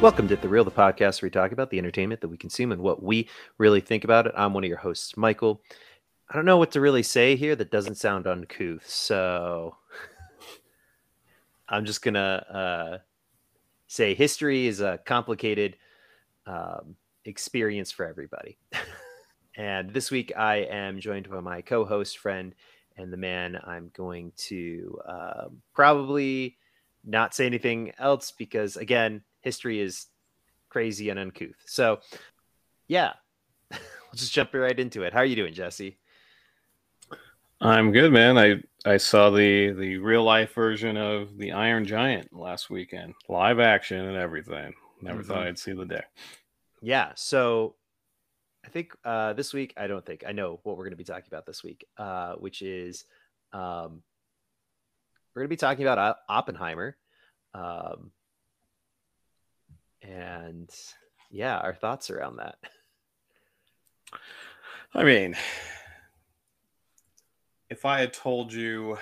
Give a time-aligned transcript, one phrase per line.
[0.00, 2.70] Welcome to The Reel, the podcast where we talk about the entertainment that we consume
[2.70, 4.32] and what we really think about it.
[4.36, 5.60] I'm one of your hosts, Michael.
[6.30, 9.74] I don't know what to really say here that doesn't sound uncouth, so
[11.68, 12.18] I'm just gonna
[12.48, 12.98] uh,
[13.88, 15.76] say history is a complicated
[16.46, 16.94] um,
[17.24, 18.56] experience for everybody.
[19.56, 22.54] and this week I am joined by my co-host friend
[22.96, 26.56] and the man I'm going to um, probably
[27.04, 30.06] not say anything else because again history is
[30.68, 31.56] crazy and uncouth.
[31.64, 32.00] So,
[32.86, 33.14] yeah,
[33.70, 33.80] we'll
[34.14, 35.14] just jump right into it.
[35.14, 35.98] How are you doing, Jesse?
[37.62, 38.36] I'm good, man.
[38.36, 43.58] I I saw the the real life version of the Iron Giant last weekend, live
[43.58, 44.74] action and everything.
[45.00, 45.28] Never mm-hmm.
[45.28, 46.04] thought I'd see the day.
[46.82, 47.12] Yeah.
[47.16, 47.74] So
[48.64, 51.04] I think uh, this week, I don't think I know what we're going to be
[51.04, 53.06] talking about this week, uh, which is
[53.52, 54.02] um,
[55.34, 56.96] we're going to be talking about Oppenheimer.
[57.54, 58.12] Um,
[60.02, 60.70] and
[61.30, 62.56] yeah, our thoughts around that.
[64.94, 65.36] I mean,
[67.68, 68.98] if I had told you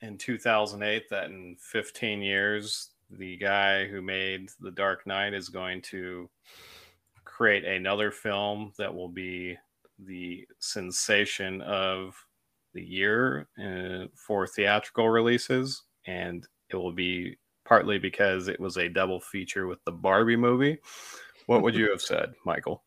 [0.00, 5.82] in 2008 that in 15 years the guy who made The Dark Knight is going
[5.82, 6.28] to
[7.24, 9.56] create another film that will be
[9.98, 12.14] the sensation of
[12.74, 18.88] the year uh, for theatrical releases, and it will be partly because it was a
[18.88, 20.78] double feature with the Barbie movie.
[21.46, 22.82] What would you have said, Michael?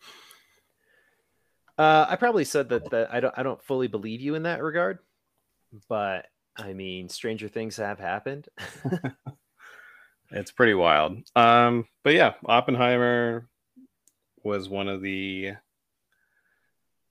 [1.78, 4.64] Uh, I probably said that that I don't I don't fully believe you in that
[4.64, 5.00] regard,
[5.90, 8.48] but I mean, stranger things have happened.
[10.32, 11.18] it's pretty wild.
[11.36, 13.50] Um, but yeah, Oppenheimer
[14.44, 15.54] was one of the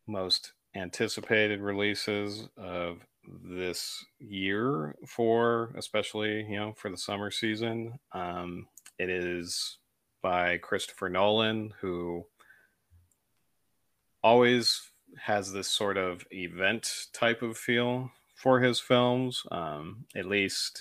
[0.07, 7.99] most anticipated releases of this year for especially you know for the summer season.
[8.13, 9.79] Um, it is
[10.23, 12.25] by christopher nolan who
[14.23, 19.43] always has this sort of event type of feel for his films.
[19.51, 20.81] Um, at least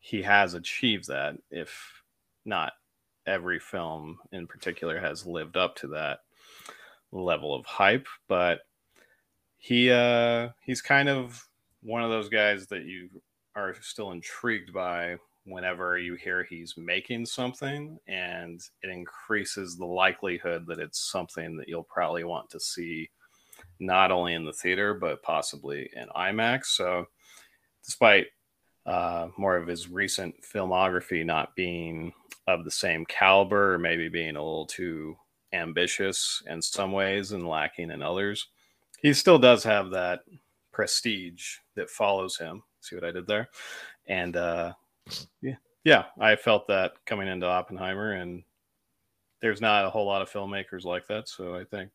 [0.00, 2.02] he has achieved that if
[2.44, 2.72] not
[3.26, 6.20] every film in particular has lived up to that
[7.10, 8.60] level of hype but
[9.58, 11.48] he uh he's kind of
[11.82, 13.08] one of those guys that you
[13.54, 20.66] are still intrigued by whenever you hear he's making something and it increases the likelihood
[20.66, 23.08] that it's something that you'll probably want to see
[23.78, 26.66] not only in the theater but possibly in IMAX.
[26.66, 27.06] So
[27.84, 28.26] despite
[28.84, 32.12] uh, more of his recent filmography not being
[32.48, 35.16] of the same caliber or maybe being a little too
[35.52, 38.48] ambitious in some ways and lacking in others,
[39.00, 40.20] he still does have that
[40.76, 42.62] prestige that follows him.
[42.82, 43.48] See what I did there?
[44.08, 44.74] And uh,
[45.40, 45.54] yeah,
[45.84, 48.42] yeah, I felt that coming into Oppenheimer, and
[49.40, 51.30] there's not a whole lot of filmmakers like that.
[51.30, 51.90] So I think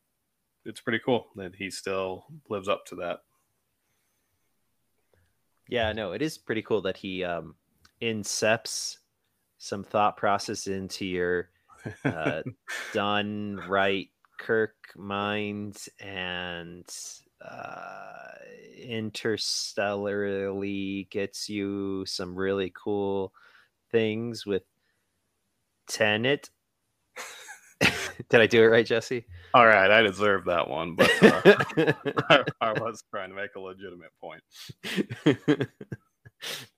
[0.65, 3.19] it's pretty cool that he still lives up to that.
[5.69, 7.53] Yeah, no, it is pretty cool that he um,
[8.01, 8.97] incepts
[9.59, 11.49] some thought process into your
[12.03, 12.41] uh,
[12.93, 14.09] done right
[14.39, 16.83] Kirk mind and
[17.43, 18.21] uh,
[18.81, 23.33] interstellarly gets you some really cool
[23.91, 24.63] things with
[25.87, 26.49] Tenet.
[28.29, 29.25] Did I do it right, Jesse?
[29.53, 31.41] All right, I deserve that one, but uh,
[32.29, 34.43] I, I was trying to make a legitimate point.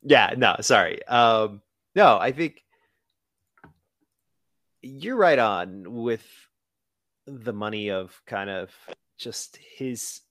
[0.02, 1.06] yeah, no, sorry.
[1.06, 1.62] Um,
[1.96, 2.64] no, I think
[4.82, 6.26] you're right on with
[7.28, 8.72] the money of kind of
[9.18, 10.22] just his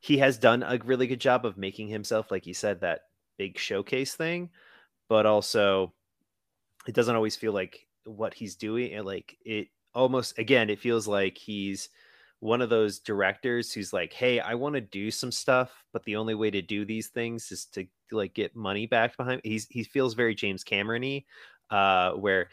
[0.00, 3.02] he has done a really good job of making himself, like you said, that
[3.36, 4.50] big showcase thing,
[5.08, 5.92] but also
[6.86, 8.94] it doesn't always feel like what he's doing.
[8.94, 11.88] And like it almost, again, it feels like he's
[12.40, 16.16] one of those directors who's like, Hey, I want to do some stuff, but the
[16.16, 19.40] only way to do these things is to like get money back behind.
[19.44, 21.22] He's, he feels very James Cameron
[21.70, 22.48] uh, where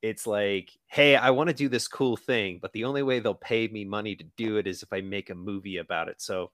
[0.00, 3.34] it's like, Hey, I want to do this cool thing, but the only way they'll
[3.34, 6.22] pay me money to do it is if I make a movie about it.
[6.22, 6.50] So,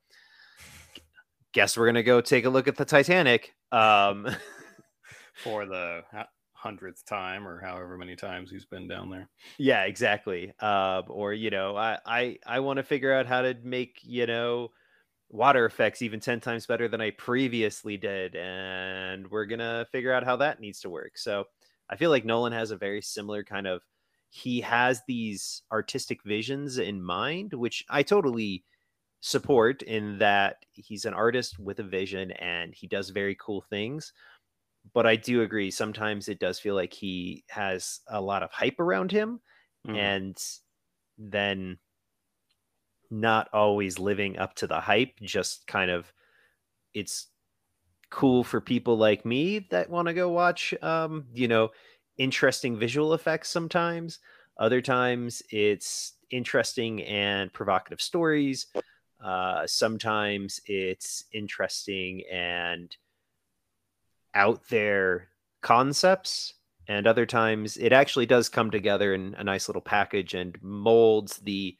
[1.52, 3.54] guess we're gonna go take a look at the Titanic.
[3.70, 4.28] Um,
[5.34, 6.02] for the
[6.52, 9.28] hundredth time or however many times he's been down there.
[9.58, 10.52] Yeah, exactly.
[10.60, 14.26] Uh, or you know, I I I want to figure out how to make you
[14.26, 14.70] know
[15.32, 18.36] water effects even 10 times better than I previously did.
[18.36, 21.16] And we're going to figure out how that needs to work.
[21.16, 21.44] So
[21.88, 23.80] I feel like Nolan has a very similar kind of,
[24.28, 28.64] he has these artistic visions in mind, which I totally
[29.22, 34.12] support in that he's an artist with a vision and he does very cool things
[34.94, 35.70] but I do agree.
[35.70, 39.40] Sometimes it does feel like he has a lot of hype around him,
[39.86, 39.96] mm-hmm.
[39.96, 40.44] and
[41.18, 41.78] then
[43.10, 45.14] not always living up to the hype.
[45.20, 46.12] Just kind of,
[46.94, 47.28] it's
[48.10, 51.70] cool for people like me that want to go watch, um, you know,
[52.18, 53.48] interesting visual effects.
[53.48, 54.18] Sometimes,
[54.58, 58.66] other times it's interesting and provocative stories.
[59.22, 62.96] Uh, sometimes it's interesting and
[64.34, 65.28] out there
[65.60, 66.54] concepts
[66.88, 71.36] and other times it actually does come together in a nice little package and molds
[71.38, 71.76] the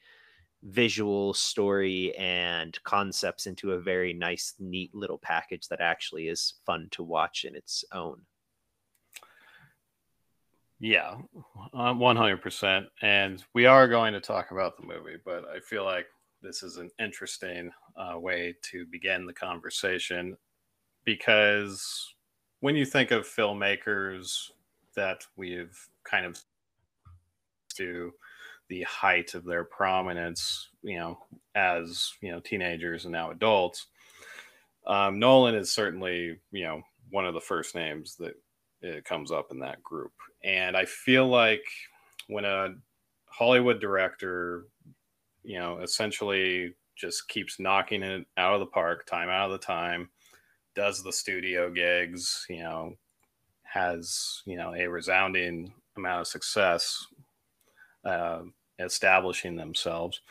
[0.63, 6.87] visual story and concepts into a very nice neat little package that actually is fun
[6.91, 8.21] to watch in its own.
[10.79, 11.15] Yeah
[11.73, 16.07] 100% and we are going to talk about the movie but i feel like
[16.43, 20.37] this is an interesting uh, way to begin the conversation
[21.05, 22.13] because
[22.59, 24.51] when you think of filmmakers
[24.95, 26.39] that we've kind of
[27.75, 28.13] to
[28.67, 31.17] the height of their prominence, you know,
[31.55, 33.87] as you know, teenagers and now adults,
[34.85, 38.35] um, Nolan is certainly you know one of the first names that
[38.81, 40.13] it comes up in that group,
[40.43, 41.63] and I feel like
[42.27, 42.75] when a
[43.25, 44.65] Hollywood director,
[45.43, 49.65] you know, essentially just keeps knocking it out of the park, time out of the
[49.65, 50.09] time
[50.75, 52.95] does the studio gigs, you know,
[53.63, 57.05] has, you know, a resounding amount of success
[58.05, 58.41] uh,
[58.79, 60.21] establishing themselves.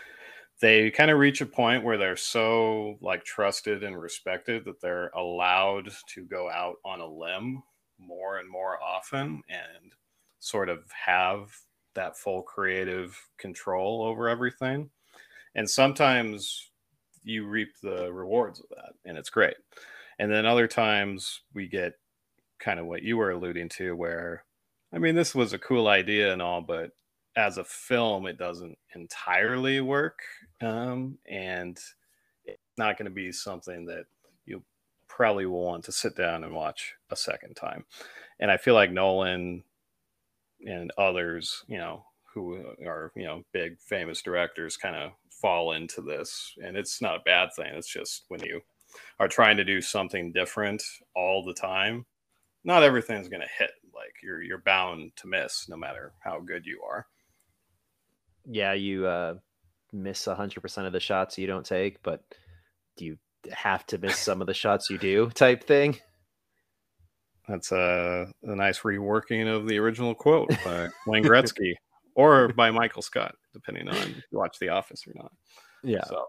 [0.61, 5.09] They kind of reach a point where they're so like trusted and respected that they're
[5.09, 7.63] allowed to go out on a limb
[7.99, 9.93] more and more often and
[10.39, 11.53] sort of have
[11.95, 14.91] that full creative control over everything.
[15.55, 16.71] And sometimes
[17.25, 19.57] you reap the rewards of that, and it's great.
[20.19, 21.95] And then other times we get
[22.59, 24.45] kind of what you were alluding to, where
[24.93, 26.91] I mean, this was a cool idea and all, but
[27.35, 30.21] as a film, it doesn't entirely work.
[30.61, 31.79] Um, and
[32.45, 34.05] it's not going to be something that
[34.45, 34.63] you
[35.09, 37.85] probably will want to sit down and watch a second time.
[38.39, 39.65] And I feel like Nolan
[40.67, 42.05] and others, you know,
[42.35, 45.13] who are, you know, big famous directors kind of
[45.43, 46.55] fall into this.
[46.65, 47.75] And it's not a bad thing.
[47.75, 48.63] It's just when you
[49.19, 50.83] are trying to do something different
[51.15, 52.07] all the time,
[52.65, 53.73] not everything's going to hit.
[53.95, 57.07] Like you're you're bound to miss, no matter how good you are.
[58.47, 59.35] Yeah, you uh,
[59.93, 62.23] miss hundred percent of the shots you don't take, but
[62.97, 63.19] do you
[63.51, 65.31] have to miss some of the shots you do?
[65.35, 65.99] Type thing.
[67.49, 71.75] That's a, a nice reworking of the original quote by Wayne Gretzky
[72.15, 75.33] or by Michael Scott, depending on if you watch The Office or not.
[75.83, 76.05] Yeah.
[76.05, 76.27] So,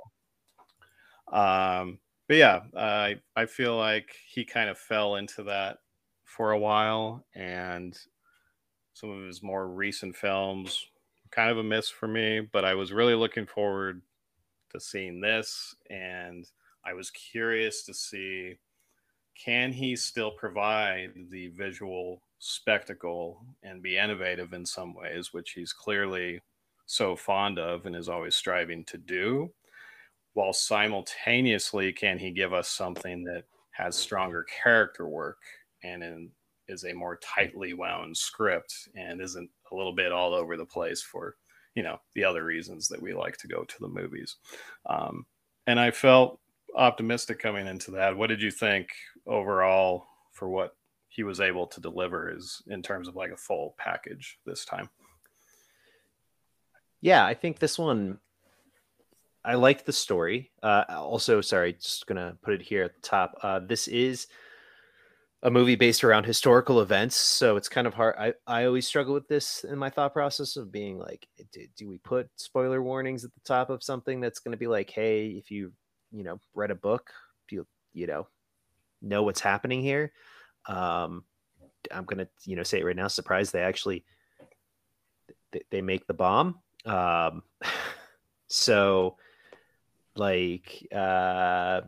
[1.35, 5.79] um, but yeah, I I feel like he kind of fell into that
[6.23, 7.97] for a while, and
[8.93, 10.85] some of his more recent films
[11.31, 12.41] kind of a miss for me.
[12.41, 14.01] But I was really looking forward
[14.71, 16.45] to seeing this, and
[16.85, 18.57] I was curious to see
[19.35, 25.73] can he still provide the visual spectacle and be innovative in some ways, which he's
[25.73, 26.39] clearly
[26.85, 29.51] so fond of and is always striving to do
[30.33, 35.37] while simultaneously can he give us something that has stronger character work
[35.83, 36.30] and in,
[36.68, 41.02] is a more tightly wound script and isn't a little bit all over the place
[41.02, 41.35] for
[41.75, 44.37] you know the other reasons that we like to go to the movies.
[44.85, 45.25] Um,
[45.66, 46.40] and i felt
[46.75, 48.16] optimistic coming into that.
[48.18, 48.90] What did you think
[49.28, 50.75] overall for what
[51.09, 54.90] he was able to deliver is in terms of like a full package this time
[57.04, 58.18] yeah i think this one
[59.45, 60.52] I liked the story.
[60.62, 63.36] Uh, also, sorry, just gonna put it here at the top.
[63.42, 64.28] Uh, this is
[65.42, 68.16] a movie based around historical events, so it's kind of hard.
[68.18, 71.90] I, I always struggle with this in my thought process of being like, do, do
[71.90, 75.52] we put spoiler warnings at the top of something that's to be like, hey, if
[75.52, 75.74] you
[76.12, 77.12] you know read a book,
[77.52, 78.28] you you know
[79.02, 80.14] know what's happening here.
[80.68, 81.26] Um,
[81.92, 83.10] I'm gonna you know say it right now.
[83.10, 84.06] Surprised they actually
[85.52, 86.60] they, they make the bomb.
[86.85, 87.44] Um,
[88.47, 89.18] so
[90.16, 91.81] like uh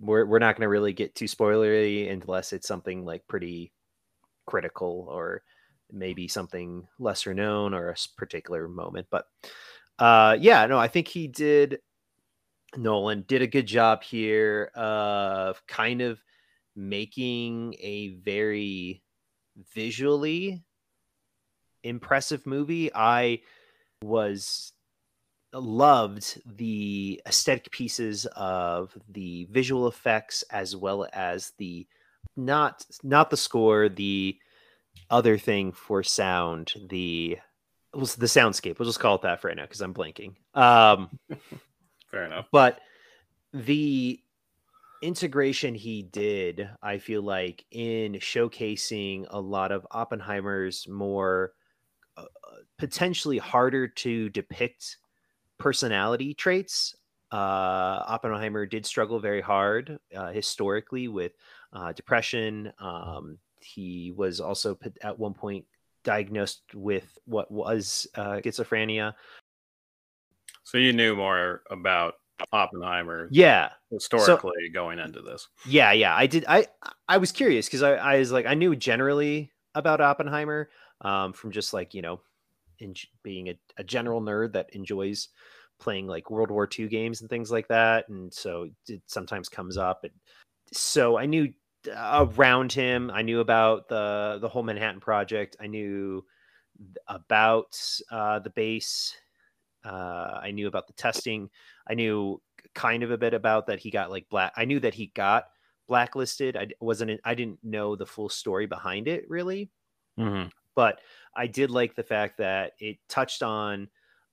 [0.00, 3.72] we're we're not going to really get too spoilery unless it's something like pretty
[4.46, 5.42] critical or
[5.92, 9.26] maybe something lesser known or a particular moment but
[10.00, 11.78] uh yeah no i think he did
[12.76, 16.20] nolan did a good job here of kind of
[16.74, 19.02] making a very
[19.74, 20.62] visually
[21.82, 22.90] impressive movie.
[22.94, 23.40] I
[24.02, 24.72] was
[25.52, 31.86] loved the aesthetic pieces of the visual effects as well as the
[32.36, 34.38] not not the score, the
[35.10, 37.38] other thing for sound, the
[37.92, 38.78] was the soundscape.
[38.78, 40.34] We'll just call it that for right now because I'm blanking.
[40.54, 41.18] Um,
[42.10, 42.46] Fair enough.
[42.52, 42.80] But
[43.52, 44.20] the
[45.02, 51.52] integration he did, I feel like, in showcasing a lot of Oppenheimer's more
[52.78, 54.96] potentially harder to depict
[55.58, 56.96] personality traits.
[57.30, 61.32] Uh, Oppenheimer did struggle very hard uh, historically with
[61.72, 62.72] uh, depression.
[62.80, 65.66] Um, he was also at one point
[66.02, 69.14] diagnosed with what was uh, schizophrenia.
[70.64, 72.14] So you knew more about
[72.52, 75.46] Oppenheimer, yeah, historically so, going into this.
[75.66, 76.44] Yeah, yeah, I did.
[76.48, 76.66] I
[77.06, 80.70] I was curious because I, I was like I knew generally about Oppenheimer
[81.02, 82.20] um, from just like you know,
[82.78, 85.28] in, being a, a general nerd that enjoys
[85.78, 89.76] playing like World War II games and things like that, and so it sometimes comes
[89.76, 90.04] up.
[90.04, 90.12] And
[90.72, 91.52] so I knew
[91.88, 93.10] around him.
[93.12, 95.56] I knew about the the whole Manhattan Project.
[95.60, 96.24] I knew
[97.06, 97.78] about
[98.10, 99.14] uh, the base.
[99.84, 101.48] Uh, I knew about the testing.
[101.86, 102.40] I knew
[102.74, 104.52] kind of a bit about that he got like black.
[104.56, 105.44] I knew that he got
[105.88, 106.56] blacklisted.
[106.56, 107.20] I wasn't.
[107.24, 109.70] I didn't know the full story behind it really,
[110.18, 110.48] mm-hmm.
[110.74, 111.00] But
[111.34, 113.88] I did like the fact that it touched on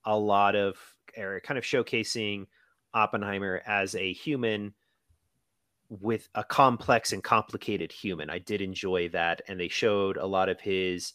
[0.06, 0.78] a lot of
[1.18, 2.48] or kind of showcasing
[2.94, 4.74] Oppenheimer as a human
[5.90, 8.30] with a complex and complicated human.
[8.30, 11.14] I did enjoy that, and they showed a lot of his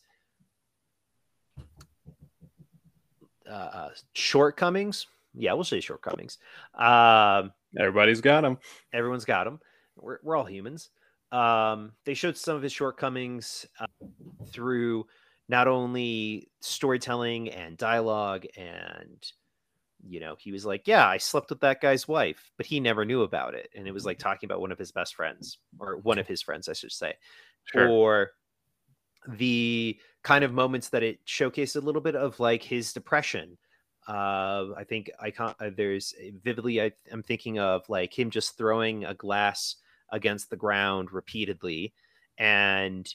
[3.49, 5.07] uh, uh shortcomings.
[5.35, 6.38] Yeah, we'll say shortcomings.
[6.75, 8.59] Um, Everybody's got them.
[8.93, 9.61] Everyone's got them.
[9.97, 10.91] We're, we're all humans.
[11.32, 13.86] Um, they showed some of his shortcomings uh,
[14.48, 15.06] through
[15.48, 19.24] not only storytelling and dialogue and
[20.04, 23.04] you know, he was like, Yeah, I slept with that guy's wife, but he never
[23.04, 23.68] knew about it.
[23.74, 26.42] And it was like talking about one of his best friends, or one of his
[26.42, 27.14] friends, I should say.
[27.64, 27.88] Sure.
[27.88, 28.30] Or
[29.28, 33.56] the kind of moments that it showcased a little bit of like his depression.
[34.08, 36.12] Uh, I think I can't, uh, there's
[36.42, 39.76] vividly, I, I'm thinking of like him just throwing a glass
[40.12, 41.92] against the ground repeatedly
[42.38, 43.12] and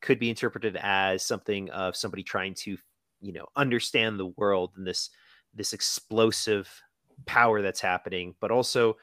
[0.00, 2.76] could be interpreted as something of somebody trying to,
[3.20, 5.10] you know, understand the world and this
[5.54, 6.68] this explosive
[7.26, 8.96] power that's happening, but also,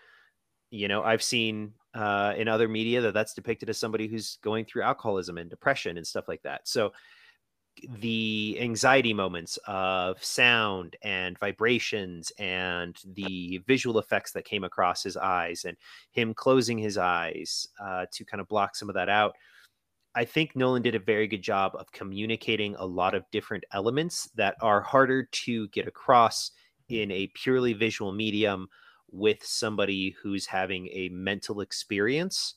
[0.70, 4.66] you know, I've seen uh, in other media that that's depicted as somebody who's going
[4.66, 6.68] through alcoholism and depression and stuff like that.
[6.68, 6.92] So
[8.00, 15.18] the anxiety moments of sound and vibrations and the visual effects that came across his
[15.18, 15.76] eyes and
[16.12, 19.36] him closing his eyes uh, to kind of block some of that out.
[20.16, 24.30] I think Nolan did a very good job of communicating a lot of different elements
[24.36, 26.52] that are harder to get across
[26.88, 28.70] in a purely visual medium
[29.12, 32.56] with somebody who's having a mental experience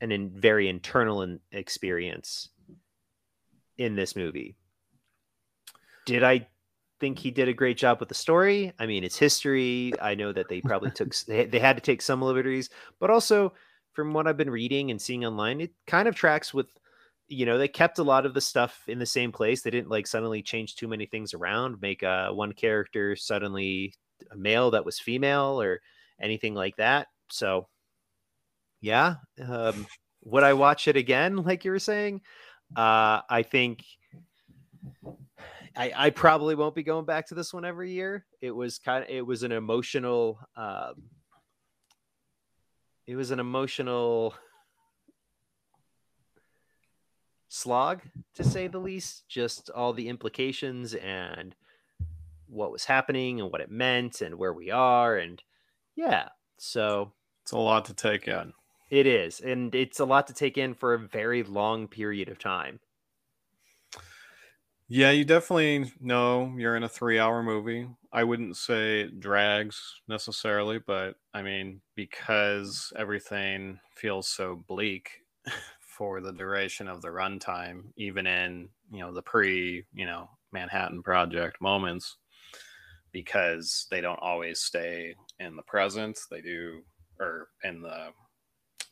[0.00, 2.48] and a very internal experience
[3.80, 4.54] in this movie.
[6.04, 6.46] Did I
[7.00, 8.72] think he did a great job with the story?
[8.78, 9.92] I mean, it's history.
[10.02, 12.68] I know that they probably took they, they had to take some liberties,
[13.00, 13.54] but also
[13.92, 16.66] from what I've been reading and seeing online, it kind of tracks with
[17.26, 19.88] you know they kept a lot of the stuff in the same place they didn't
[19.88, 23.94] like suddenly change too many things around make uh, one character suddenly
[24.32, 25.80] a male that was female or
[26.20, 27.68] anything like that so
[28.80, 29.14] yeah
[29.46, 29.86] um,
[30.24, 32.20] would i watch it again like you were saying
[32.76, 33.84] uh, i think
[35.76, 38.26] I, I probably won't be going back to this one every year.
[38.40, 40.94] It was kind of it was an emotional um,
[43.06, 44.34] it was an emotional
[47.48, 48.02] slog
[48.36, 51.56] to say the least just all the implications and
[52.46, 55.42] what was happening and what it meant and where we are and
[55.96, 57.10] yeah so
[57.42, 58.52] it's a lot to take in
[58.90, 62.38] it is and it's a lot to take in for a very long period of
[62.38, 62.80] time
[64.88, 70.00] yeah you definitely know you're in a three hour movie I wouldn't say it drags
[70.08, 75.10] necessarily, but I mean, because everything feels so bleak
[75.80, 81.04] for the duration of the runtime, even in, you know, the pre, you know, Manhattan
[81.04, 82.16] Project moments,
[83.12, 86.18] because they don't always stay in the present.
[86.28, 86.82] They do,
[87.20, 88.10] or in the,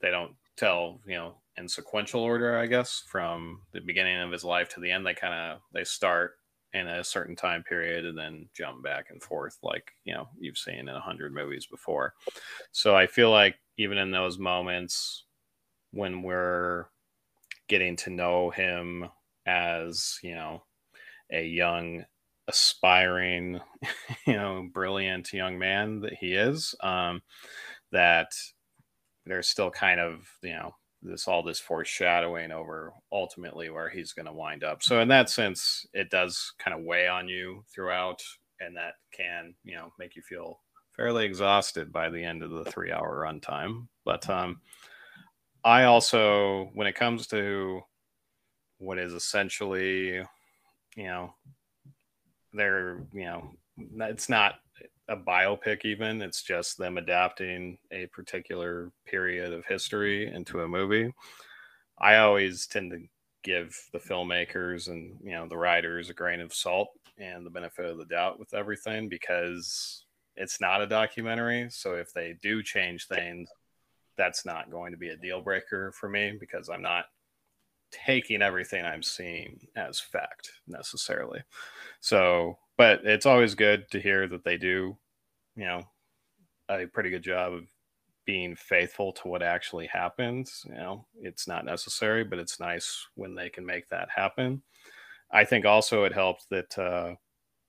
[0.01, 4.45] they don't tell, you know, in sequential order, I guess, from the beginning of his
[4.45, 5.07] life to the end.
[5.07, 6.39] They kind of, they start
[6.75, 10.59] in a certain time period and then jump back and forth like you know you've
[10.59, 12.15] seen in a hundred movies before
[12.73, 15.25] so i feel like even in those moments
[15.93, 16.87] when we're
[17.69, 19.09] getting to know him
[19.47, 20.63] as you know
[21.33, 22.05] a young
[22.49, 23.61] aspiring
[24.27, 27.23] you know brilliant young man that he is um
[27.93, 28.33] that
[29.29, 34.27] there's still kind of you know this all this foreshadowing over ultimately where he's going
[34.27, 34.83] to wind up.
[34.83, 38.21] So in that sense, it does kind of weigh on you throughout,
[38.61, 40.61] and that can you know make you feel
[40.97, 43.87] fairly exhausted by the end of the three hour runtime.
[44.05, 44.61] But um,
[45.65, 47.81] I also, when it comes to
[48.79, 50.17] what is essentially,
[50.97, 51.35] you know,
[52.53, 53.51] they're you know,
[54.01, 54.55] it's not
[55.09, 56.23] a biopic even.
[56.23, 61.13] It's just them adapting a particular period of history into a movie.
[61.99, 63.01] I always tend to
[63.45, 66.89] give the filmmakers and you know the writers a grain of salt
[67.19, 70.05] and the benefit of the doubt with everything because
[70.37, 71.69] it's not a documentary.
[71.71, 73.49] So if they do change things
[74.19, 77.07] that's not going to be a deal breaker for me because i'm not
[77.91, 81.41] taking everything i'm seeing as fact necessarily.
[82.01, 84.97] So but it's always good to hear that they do,
[85.57, 85.83] you know,
[86.71, 87.65] a pretty good job of
[88.25, 90.63] being faithful to what actually happens.
[90.67, 94.63] You know, it's not necessary, but it's nice when they can make that happen.
[95.31, 97.15] I think also it helped that uh,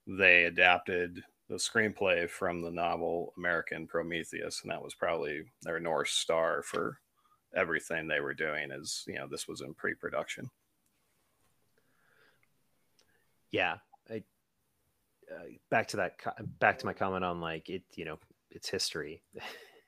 [0.06, 6.08] they adapted the screenplay from the novel American Prometheus, and that was probably their north
[6.08, 7.00] star for
[7.54, 8.70] everything they were doing.
[8.70, 10.48] Is you know this was in pre-production.
[13.50, 13.78] Yeah,
[15.30, 16.14] uh, back to that
[16.58, 18.18] back to my comment on like it you know
[18.50, 19.22] it's history.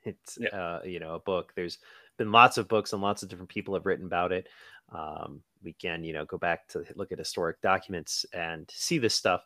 [0.05, 0.49] It's yeah.
[0.49, 1.53] uh, you know a book.
[1.55, 1.77] There's
[2.17, 4.49] been lots of books and lots of different people have written about it.
[4.91, 9.15] Um, we can you know go back to look at historic documents and see this
[9.15, 9.41] stuff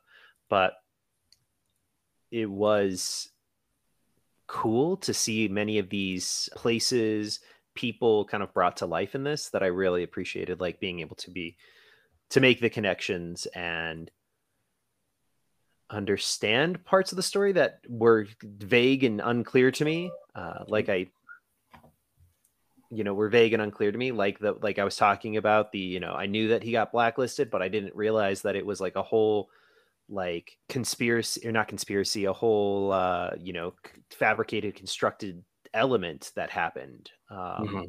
[0.49, 0.73] but
[2.31, 3.29] it was
[4.47, 7.39] cool to see many of these places
[7.75, 11.15] people kind of brought to life in this that i really appreciated like being able
[11.15, 11.55] to be
[12.29, 14.11] to make the connections and
[15.89, 20.12] understand parts of the story that were vague and unclear to me.
[20.36, 21.08] Uh, like I,
[22.89, 24.12] you know, were vague and unclear to me.
[24.12, 26.91] Like the like I was talking about the, you know, I knew that he got
[26.91, 29.50] blacklisted, but I didn't realize that it was like a whole
[30.10, 33.73] like conspiracy or not conspiracy, a whole uh, you know,
[34.12, 37.12] fabricated, constructed element that happened.
[37.30, 37.82] Um, mm-hmm.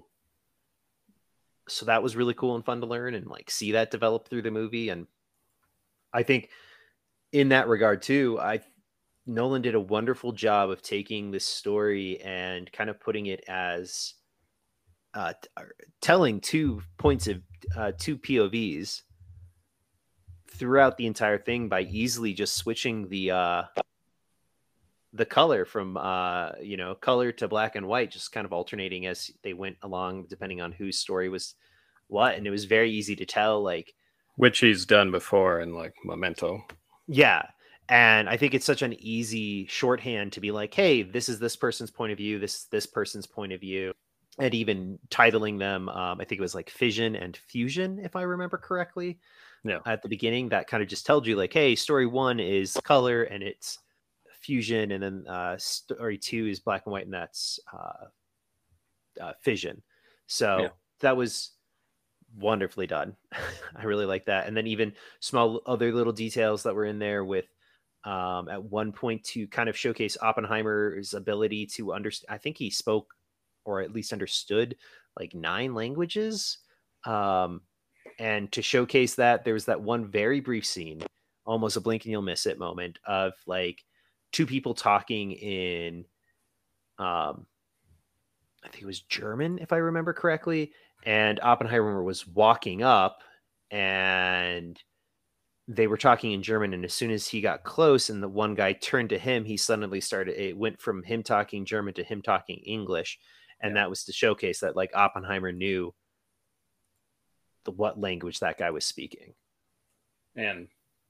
[1.69, 4.43] So that was really cool and fun to learn and like see that develop through
[4.43, 4.89] the movie.
[4.89, 5.07] And
[6.13, 6.49] I think
[7.33, 8.61] in that regard too, I
[9.27, 14.14] Nolan did a wonderful job of taking this story and kind of putting it as
[15.14, 15.62] uh, uh,
[16.01, 17.43] telling two points of
[17.77, 19.03] uh, two POVs
[20.51, 23.62] throughout the entire thing by easily just switching the uh,
[25.12, 29.07] the color from uh, you know color to black and white, just kind of alternating
[29.07, 31.55] as they went along, depending on whose story was
[32.09, 33.95] what, and it was very easy to tell like
[34.37, 36.64] which he's done before in like Memento.
[37.09, 37.42] Yeah.
[37.88, 41.57] And I think it's such an easy shorthand to be like, hey, this is this
[41.57, 43.92] person's point of view, this this person's point of view.
[44.38, 48.23] And even titling them, um, I think it was like fission and fusion, if I
[48.23, 49.18] remember correctly.
[49.64, 49.79] Yeah.
[49.87, 53.25] At the beginning, that kind of just tells you like, hey, story one is color
[53.25, 53.79] and it's
[54.40, 58.05] fusion, and then uh, story two is black and white, and that's uh,
[59.21, 59.83] uh, fission.
[60.27, 60.68] So yeah.
[61.01, 61.51] that was
[62.37, 63.17] wonderfully done.
[63.77, 64.47] I really like that.
[64.47, 67.47] And then even small other little details that were in there with
[68.05, 72.35] um, at one point to kind of showcase Oppenheimer's ability to understand.
[72.35, 73.14] I think he spoke
[73.64, 74.77] or at least understood
[75.19, 76.59] like nine languages.
[77.05, 77.62] Um,
[78.19, 81.03] and to showcase that, there was that one very brief scene,
[81.45, 83.85] almost a blink and you'll miss it moment of like
[84.33, 86.05] two people talking in,
[86.99, 87.47] um,
[88.64, 90.73] I think it was German, if I remember correctly
[91.05, 93.23] and Oppenheimer was walking up
[93.71, 94.81] and
[95.69, 96.73] they were talking in German.
[96.73, 99.57] And as soon as he got close and the one guy turned to him, he
[99.57, 103.19] suddenly started, it went from him talking German to him talking English.
[103.61, 103.83] And yeah.
[103.83, 105.95] that was to showcase that like Oppenheimer knew
[107.65, 109.35] the what language that guy was speaking.
[110.35, 110.69] And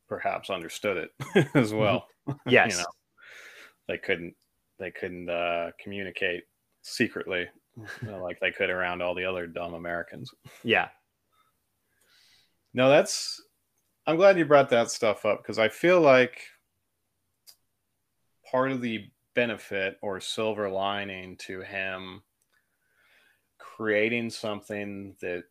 [0.08, 2.06] perhaps understood it as well.
[2.46, 2.72] Yes.
[2.72, 2.88] you know,
[3.88, 4.34] they couldn't,
[4.78, 6.42] they couldn't uh, communicate
[6.82, 7.46] secretly
[8.02, 10.30] like they could around all the other dumb Americans.
[10.62, 10.88] Yeah.
[12.74, 13.42] No, that's.
[14.06, 16.40] I'm glad you brought that stuff up because I feel like
[18.50, 22.22] part of the benefit or silver lining to him
[23.58, 25.44] creating something that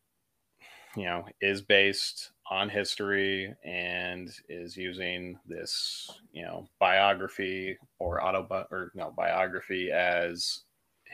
[0.95, 8.45] you know is based on history and is using this you know biography or auto
[8.71, 10.63] or no biography as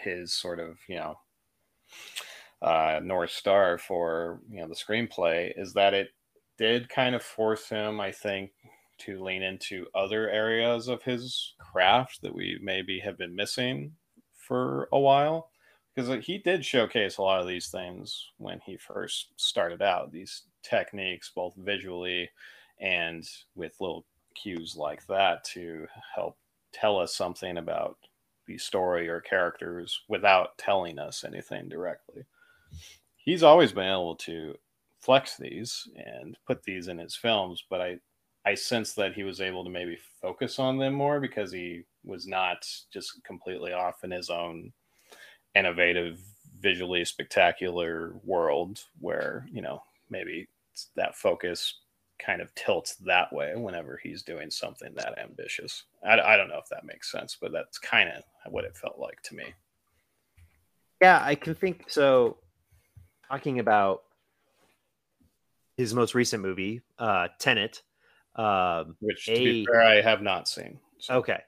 [0.03, 1.15] his sort of you know
[2.61, 6.09] uh, north star for you know the screenplay is that it
[6.57, 8.51] did kind of force him, I think,
[8.99, 13.95] to lean into other areas of his craft that we maybe have been missing
[14.33, 15.49] for a while.
[15.95, 20.11] because he did showcase a lot of these things when he first started out.
[20.11, 22.29] These techniques, both visually
[22.79, 23.23] and
[23.55, 26.37] with little cues like that, to help
[26.71, 27.97] tell us something about
[28.47, 32.23] the story or characters without telling us anything directly.
[33.15, 34.55] He's always been able to
[34.99, 37.99] flex these and put these in his films, but I
[38.45, 42.27] I sense that he was able to maybe focus on them more because he was
[42.27, 44.73] not just completely off in his own
[45.55, 46.19] innovative,
[46.59, 50.47] visually spectacular world where, you know, maybe
[50.95, 51.79] that focus
[52.25, 55.83] kind of tilts that way whenever he's doing something that ambitious.
[56.05, 58.99] I, I don't know if that makes sense, but that's kind of what it felt
[58.99, 59.45] like to me.
[61.01, 62.37] Yeah, I can think so.
[63.29, 64.03] Talking about
[65.77, 67.81] his most recent movie, uh, Tenet,
[68.35, 70.79] um, which to a, be fair, I have not seen.
[70.99, 71.15] So.
[71.15, 71.39] Okay,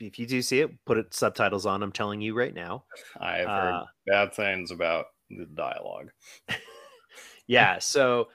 [0.00, 1.82] if you do see it, put it subtitles on.
[1.82, 2.84] I'm telling you right now.
[3.18, 6.10] I have heard uh, bad things about the dialogue.
[7.46, 8.28] yeah, so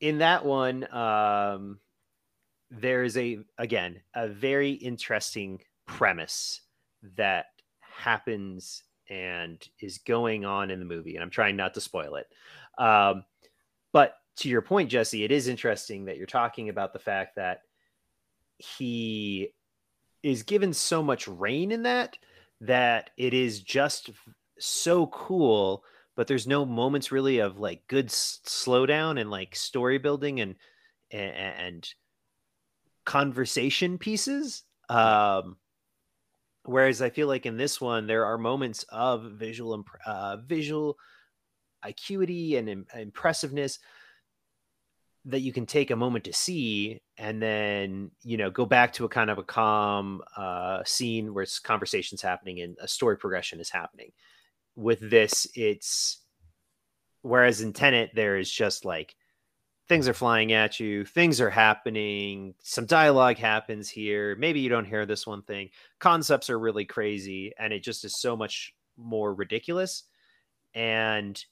[0.00, 1.78] in that one, um,
[2.70, 6.60] there is a again a very interesting premise
[7.16, 7.46] that
[7.80, 12.26] happens and is going on in the movie, and I'm trying not to spoil it.
[12.82, 13.24] Um,
[13.92, 17.62] but to your point, Jesse, it is interesting that you're talking about the fact that
[18.58, 19.52] he
[20.22, 22.16] is given so much rein in that
[22.60, 24.10] that it is just
[24.58, 25.82] so cool
[26.20, 30.54] but there's no moments really of like good s- slowdown and like story building and
[31.10, 31.94] and, and
[33.06, 35.56] conversation pieces um
[36.64, 40.98] whereas i feel like in this one there are moments of visual imp- uh, visual
[41.84, 43.78] acuity and Im- impressiveness
[45.24, 49.06] that you can take a moment to see and then you know go back to
[49.06, 53.58] a kind of a calm uh, scene where it's conversations happening and a story progression
[53.58, 54.12] is happening
[54.76, 56.18] with this it's
[57.22, 59.14] whereas in Tenet there is just like
[59.88, 64.84] things are flying at you things are happening some dialogue happens here maybe you don't
[64.84, 69.34] hear this one thing concepts are really crazy and it just is so much more
[69.34, 70.04] ridiculous
[70.74, 71.44] and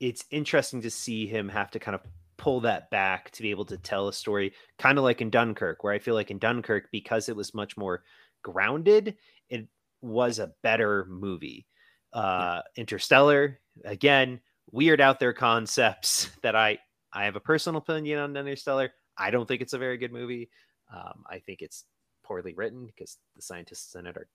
[0.00, 2.02] it's interesting to see him have to kind of
[2.36, 5.84] pull that back to be able to tell a story, kind of like in Dunkirk,
[5.84, 8.04] where I feel like in Dunkirk, because it was much more
[8.42, 9.16] grounded,
[9.50, 9.66] it
[10.00, 11.66] was a better movie.
[12.12, 14.40] Uh, Interstellar, again,
[14.70, 16.78] weird out there concepts that I
[17.12, 18.90] I have a personal opinion on Interstellar.
[19.16, 20.50] I don't think it's a very good movie.
[20.94, 21.84] Um, I think it's
[22.22, 24.28] poorly written because the scientists in it are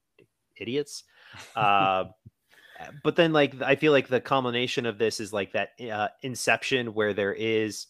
[0.58, 1.04] idiots.
[1.56, 2.06] Uh,
[3.04, 6.94] but then, like, I feel like the culmination of this is like that uh, Inception,
[6.94, 7.88] where there is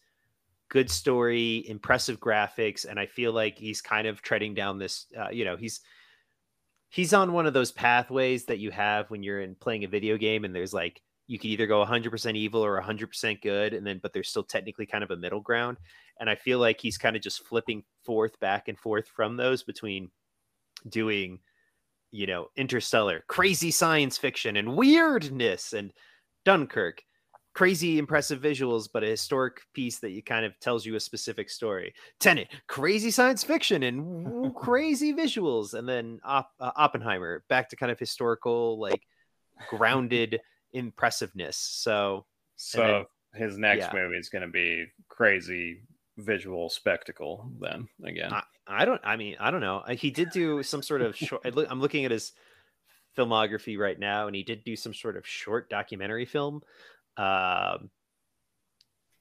[0.69, 5.07] good story, impressive graphics, and I feel like he's kind of treading down this.
[5.17, 5.79] Uh, you know, he's
[6.93, 10.15] he's on one of those pathways that you have when you're in playing a video
[10.15, 13.99] game, and there's like you can either go 100% evil or 100% good, and then
[14.01, 15.77] but there's still technically kind of a middle ground.
[16.19, 19.63] And I feel like he's kind of just flipping forth, back and forth from those
[19.63, 20.11] between
[20.87, 21.39] doing,
[22.11, 25.91] you know, interstellar, crazy science fiction, and weirdness, and
[26.45, 27.01] Dunkirk
[27.53, 31.49] crazy impressive visuals but a historic piece that you kind of tells you a specific
[31.49, 31.93] story.
[32.19, 35.73] Tenet crazy science fiction and crazy visuals.
[35.73, 39.01] And then Op- uh, oppenheimer back to kind of historical like
[39.69, 40.41] grounded
[40.73, 41.57] impressiveness.
[41.57, 44.01] So so then, his next yeah.
[44.01, 45.81] movie is going to be crazy
[46.17, 48.31] visual spectacle then again.
[48.31, 49.83] I, I, don't i mean i don't know.
[49.89, 52.33] He did do some sort of short i'm looking at his
[53.17, 56.61] filmography right now and he did do some sort of short documentary film
[57.17, 57.89] um,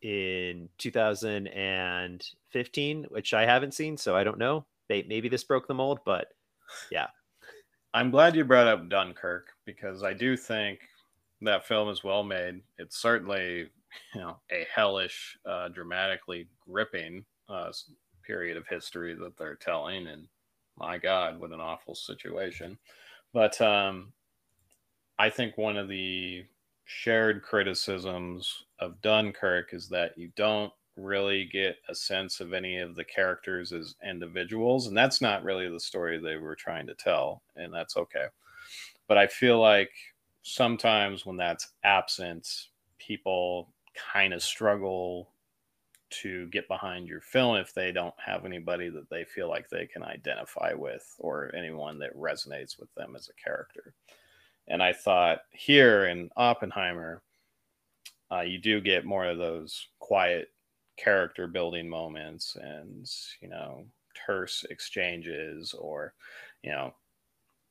[0.03, 4.65] in 2015, which I haven't seen, so I don't know.
[4.89, 6.29] Maybe this broke the mold, but
[6.91, 7.07] yeah.
[7.95, 10.81] I'm glad you brought up Dunkirk because I do think
[11.43, 12.61] that film is well made.
[12.79, 13.69] It's certainly,
[14.15, 17.73] you know, a hellish, uh, dramatically gripping uh,
[18.27, 20.27] period of history that they're telling, and
[20.79, 22.79] my God, what an awful situation.
[23.35, 24.13] But um,
[25.19, 26.45] I think one of the
[26.93, 32.95] shared criticisms of Dunkirk is that you don't really get a sense of any of
[32.95, 34.87] the characters as individuals.
[34.87, 37.43] And that's not really the story they were trying to tell.
[37.57, 38.27] And that's okay.
[39.09, 39.91] But I feel like
[40.43, 42.67] sometimes when that's absent,
[42.99, 43.73] people
[44.13, 45.31] kind of struggle
[46.11, 49.87] to get behind your film if they don't have anybody that they feel like they
[49.87, 53.95] can identify with or anyone that resonates with them as a character.
[54.69, 57.23] And I thought here in Oppenheimer,
[58.31, 60.51] uh, you do get more of those quiet
[60.97, 63.09] character building moments and,
[63.41, 63.85] you know,
[64.27, 66.15] terse exchanges or,
[66.63, 66.95] you know,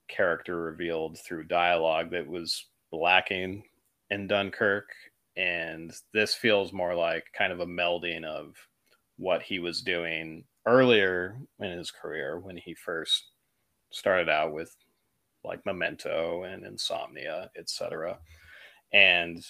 [0.07, 3.63] character revealed through dialogue that was lacking
[4.09, 4.89] in Dunkirk.
[5.37, 8.55] And this feels more like kind of a melding of
[9.17, 13.29] what he was doing earlier in his career when he first
[13.91, 14.75] started out with
[15.43, 18.19] like Memento and Insomnia, etc.,
[18.93, 19.45] and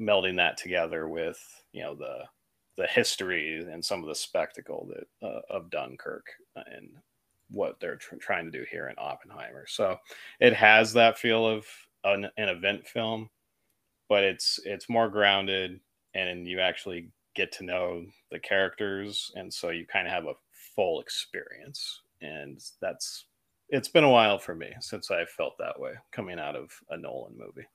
[0.00, 1.38] melding that together with
[1.72, 2.24] you know the
[2.76, 6.26] the history and some of the spectacle that uh, of Dunkirk
[6.56, 6.90] and
[7.50, 9.64] what they're tr- trying to do here in Oppenheimer.
[9.68, 9.96] So
[10.40, 11.64] it has that feel of
[12.02, 13.30] an, an event film,
[14.08, 15.80] but it's it's more grounded
[16.14, 20.34] and you actually get to know the characters and so you kind of have a
[20.74, 23.26] full experience and that's
[23.68, 26.96] it's been a while for me since I felt that way coming out of a
[26.96, 27.66] Nolan movie.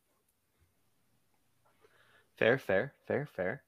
[2.37, 3.63] Fair, fair, fair, fair.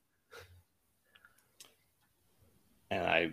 [2.90, 3.32] And I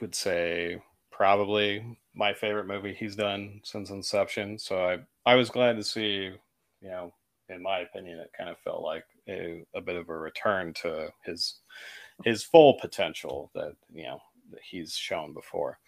[0.00, 4.58] would say probably my favorite movie he's done since Inception.
[4.58, 6.30] So I I was glad to see,
[6.80, 7.12] you know,
[7.50, 11.10] in my opinion, it kind of felt like a, a bit of a return to
[11.24, 11.60] his
[12.24, 15.78] his full potential that you know that he's shown before.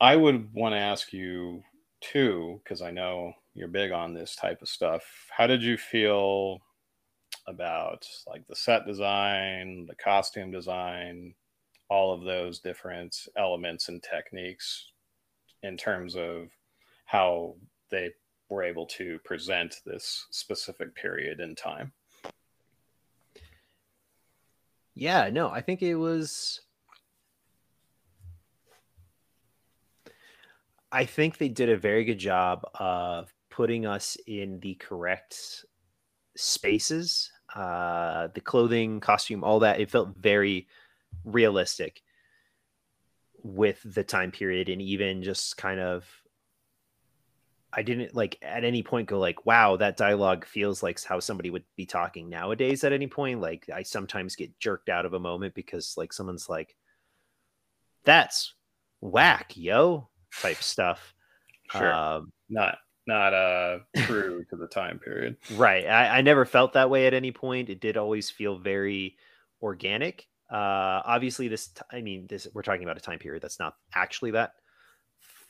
[0.00, 1.62] I would want to ask you
[2.00, 5.02] too, because I know you're big on this type of stuff.
[5.30, 6.60] How did you feel
[7.48, 11.34] about like the set design, the costume design,
[11.88, 14.90] all of those different elements and techniques
[15.62, 16.48] in terms of
[17.06, 17.54] how
[17.90, 18.10] they
[18.50, 21.92] were able to present this specific period in time?
[24.94, 26.60] Yeah, no, I think it was
[30.92, 35.64] I think they did a very good job of putting us in the correct
[36.36, 37.30] spaces.
[37.54, 39.80] Uh, the clothing, costume, all that.
[39.80, 40.68] It felt very
[41.24, 42.02] realistic
[43.42, 46.04] with the time period, and even just kind of.
[47.72, 51.50] I didn't like at any point go like, wow, that dialogue feels like how somebody
[51.50, 53.40] would be talking nowadays at any point.
[53.40, 56.74] Like I sometimes get jerked out of a moment because like someone's like,
[58.04, 58.54] that's
[59.02, 60.08] whack, yo
[60.40, 61.14] type stuff.
[61.70, 61.92] Sure.
[61.92, 65.36] Um, not not uh true to the time period.
[65.54, 65.86] Right.
[65.86, 67.70] I, I never felt that way at any point.
[67.70, 69.16] It did always feel very
[69.62, 70.26] organic.
[70.50, 73.74] Uh obviously this t- I mean this we're talking about a time period that's not
[73.94, 74.52] actually that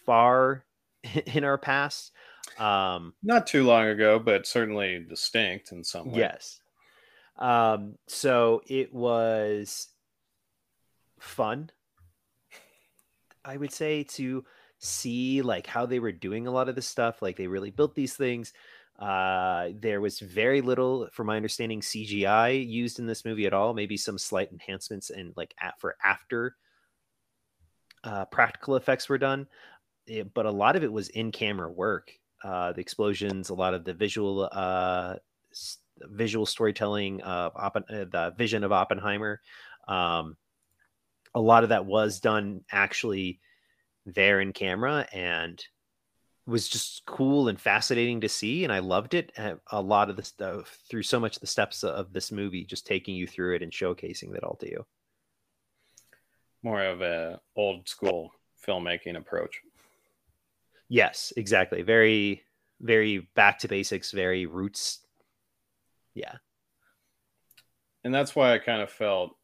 [0.04, 0.64] far
[1.26, 2.12] in our past.
[2.58, 6.20] Um not too long ago, but certainly distinct in some way.
[6.20, 6.60] Yes.
[7.38, 9.88] Um so it was
[11.18, 11.70] fun
[13.44, 14.44] I would say to
[14.78, 17.22] see like how they were doing a lot of this stuff.
[17.22, 18.52] Like they really built these things.
[18.98, 23.74] Uh, there was very little, from my understanding, CGI used in this movie at all.
[23.74, 26.56] Maybe some slight enhancements and like at, for after
[28.04, 29.46] uh, practical effects were done,
[30.06, 32.12] it, eh, but a lot of it was in camera work.
[32.42, 35.14] Uh, the explosions, a lot of the visual uh,
[36.00, 39.40] visual storytelling, uh, Oppen- uh, the vision of Oppenheimer.
[39.88, 40.36] Um,
[41.34, 43.40] a lot of that was done actually
[44.06, 45.62] there in camera and
[46.46, 48.64] was just cool and fascinating to see.
[48.64, 51.46] And i loved it uh, a lot of the stuff through so much of the
[51.46, 54.86] steps of this movie just taking you through it and showcasing that all to you.
[56.62, 58.32] More of a old school
[58.66, 59.60] filmmaking approach.
[60.88, 61.82] Yes exactly.
[61.82, 62.42] Very
[62.80, 65.00] very back to basics very roots.
[66.14, 66.36] Yeah.
[68.04, 69.36] And that's why i kind of felt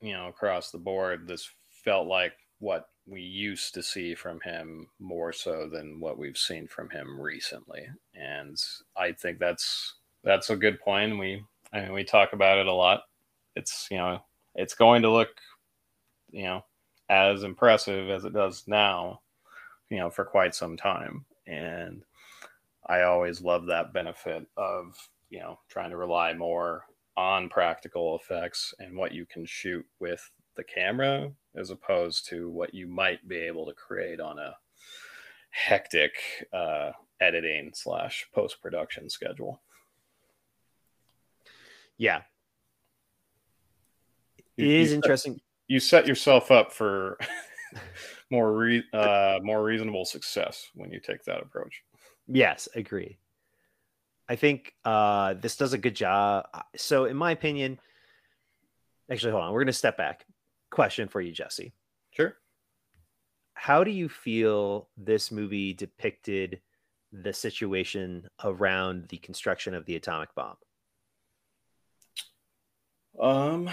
[0.00, 1.48] you know across the board this
[1.84, 6.66] felt like what we used to see from him more so than what we've seen
[6.66, 7.86] from him recently.
[8.14, 8.56] And
[8.96, 11.18] I think that's that's a good point.
[11.18, 13.02] We I mean we talk about it a lot.
[13.56, 14.20] It's you know
[14.54, 15.28] it's going to look
[16.30, 16.64] you know
[17.08, 19.20] as impressive as it does now,
[19.90, 21.24] you know, for quite some time.
[21.46, 22.02] And
[22.86, 24.96] I always love that benefit of,
[25.30, 26.86] you know, trying to rely more
[27.16, 32.74] on practical effects and what you can shoot with the camera as opposed to what
[32.74, 34.54] you might be able to create on a
[35.50, 36.12] hectic
[36.52, 36.90] uh,
[37.20, 39.62] editing slash post production schedule.
[41.96, 42.22] Yeah,
[44.56, 45.34] it you, is you interesting.
[45.34, 47.18] Set, you set yourself up for
[48.30, 51.82] more re- uh, more reasonable success when you take that approach.
[52.26, 53.18] Yes, agree.
[54.28, 56.46] I think uh, this does a good job.
[56.76, 57.78] So, in my opinion,
[59.10, 60.24] actually, hold on, we're going to step back
[60.74, 61.72] question for you, Jesse.
[62.10, 62.36] Sure.
[63.54, 66.60] How do you feel this movie depicted
[67.12, 70.56] the situation around the construction of the atomic bomb?
[73.20, 73.70] Um,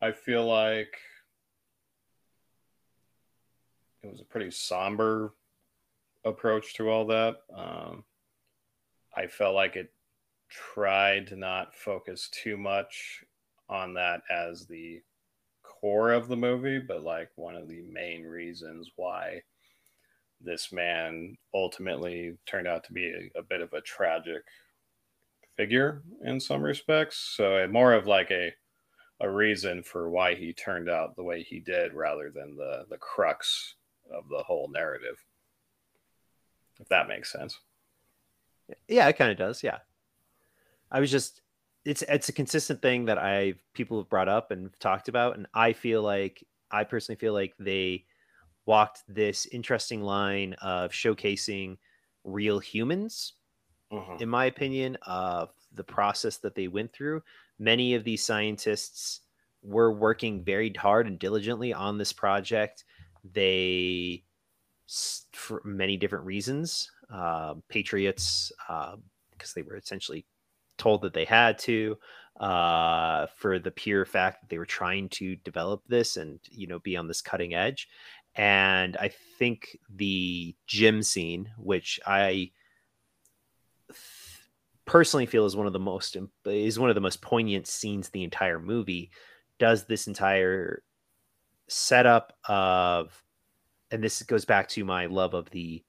[0.00, 0.96] I feel like
[4.02, 5.34] it was a pretty somber
[6.24, 7.36] approach to all that.
[7.54, 8.04] Um,
[9.14, 9.92] I felt like it
[10.48, 13.22] tried to not focus too much
[13.68, 15.02] on that as the
[15.80, 19.42] core of the movie, but like one of the main reasons why
[20.40, 24.42] this man ultimately turned out to be a, a bit of a tragic
[25.56, 27.18] figure in some respects.
[27.36, 28.52] So more of like a
[29.20, 32.98] a reason for why he turned out the way he did rather than the the
[32.98, 33.74] crux
[34.12, 35.16] of the whole narrative.
[36.80, 37.58] If that makes sense.
[38.86, 39.62] Yeah, it kind of does.
[39.64, 39.78] Yeah.
[40.90, 41.40] I was just
[41.88, 45.46] it's it's a consistent thing that I people have brought up and talked about and
[45.54, 48.04] I feel like I personally feel like they
[48.66, 51.78] walked this interesting line of showcasing
[52.24, 53.32] real humans
[53.90, 54.18] uh-huh.
[54.20, 57.22] in my opinion of the process that they went through
[57.58, 59.20] many of these scientists
[59.62, 62.84] were working very hard and diligently on this project
[63.32, 64.22] they
[65.32, 68.96] for many different reasons uh, patriots uh,
[69.30, 70.26] because they were essentially
[70.78, 71.98] told that they had to
[72.40, 76.78] uh, for the pure fact that they were trying to develop this and you know
[76.78, 77.88] be on this cutting edge.
[78.34, 82.52] And I think the gym scene, which I
[84.84, 88.24] personally feel is one of the most is one of the most poignant scenes the
[88.24, 89.10] entire movie,
[89.58, 90.82] does this entire
[91.68, 93.22] setup of,
[93.90, 95.82] and this goes back to my love of the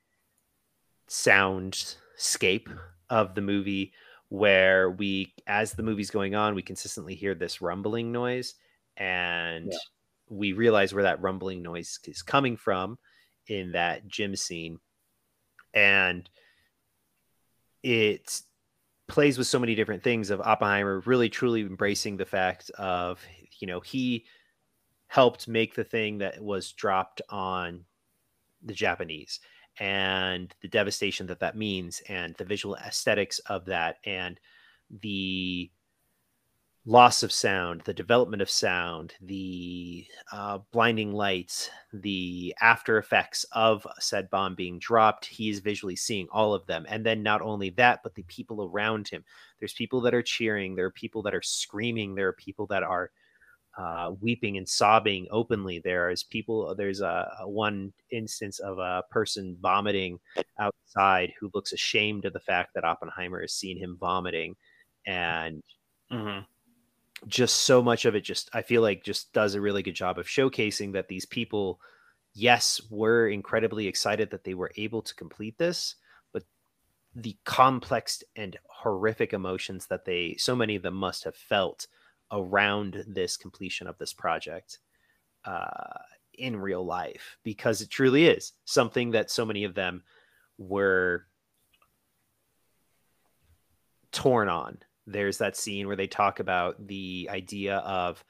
[1.08, 2.68] soundscape
[3.10, 3.94] of the movie,
[4.30, 8.56] where we, as the movie's going on, we consistently hear this rumbling noise
[8.98, 9.68] and.
[9.72, 9.78] Yeah
[10.30, 12.98] we realize where that rumbling noise is coming from
[13.48, 14.80] in that gym scene
[15.74, 16.30] and
[17.84, 18.42] it
[19.08, 23.20] plays with so many different things of oppenheimer really truly embracing the fact of
[23.60, 24.26] you know he
[25.08, 27.84] helped make the thing that was dropped on
[28.64, 29.40] the japanese
[29.80, 34.40] and the devastation that that means and the visual aesthetics of that and
[35.02, 35.72] the
[36.86, 43.86] loss of sound, the development of sound, the uh, blinding lights, the after effects of
[44.00, 45.26] said bomb being dropped.
[45.26, 46.86] He's visually seeing all of them.
[46.90, 49.24] And then not only that, but the people around him.
[49.60, 52.84] There's people that are cheering, there are people that are screaming, there are people that
[52.84, 53.12] are
[53.80, 55.80] uh, weeping and sobbing openly.
[55.80, 60.20] There is people, there's a, a, one instance of a person vomiting
[60.60, 64.56] outside who looks ashamed of the fact that Oppenheimer has seen him vomiting.
[65.08, 65.64] And
[66.12, 66.40] mm-hmm
[67.28, 70.18] just so much of it just I feel like just does a really good job
[70.18, 71.80] of showcasing that these people
[72.34, 75.96] yes were incredibly excited that they were able to complete this
[76.32, 76.44] but
[77.16, 81.88] the complex and horrific emotions that they so many of them must have felt
[82.32, 84.80] around this completion of this project
[85.46, 85.98] uh,
[86.34, 90.04] in real life because it truly is something that so many of them
[90.58, 91.26] were
[94.12, 94.78] torn on.
[95.06, 98.24] There's that scene where they talk about the idea of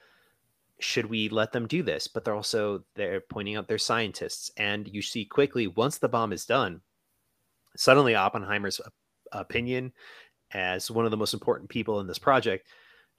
[0.80, 2.08] should we let them do this?
[2.08, 6.32] But they're also they're pointing out they're scientists and you see quickly once the bomb
[6.32, 6.82] is done
[7.76, 8.82] suddenly oppenheimer's
[9.32, 9.94] opinion
[10.52, 12.68] as one of the most important people in this project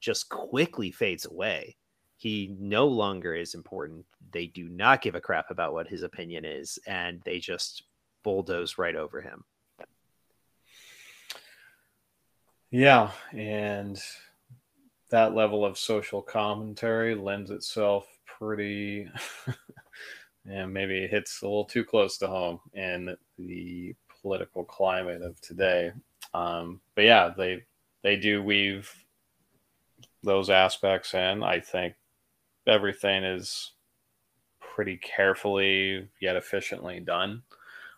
[0.00, 1.76] just quickly fades away.
[2.16, 4.04] He no longer is important.
[4.32, 7.84] They do not give a crap about what his opinion is and they just
[8.22, 9.44] bulldoze right over him.
[12.70, 14.00] Yeah, and
[15.10, 19.08] that level of social commentary lends itself pretty
[20.46, 25.40] and maybe it hits a little too close to home in the political climate of
[25.40, 25.92] today.
[26.34, 27.64] Um, but yeah, they
[28.02, 28.92] they do weave
[30.22, 31.42] those aspects in.
[31.42, 31.94] I think
[32.66, 33.72] everything is
[34.60, 37.42] pretty carefully yet efficiently done.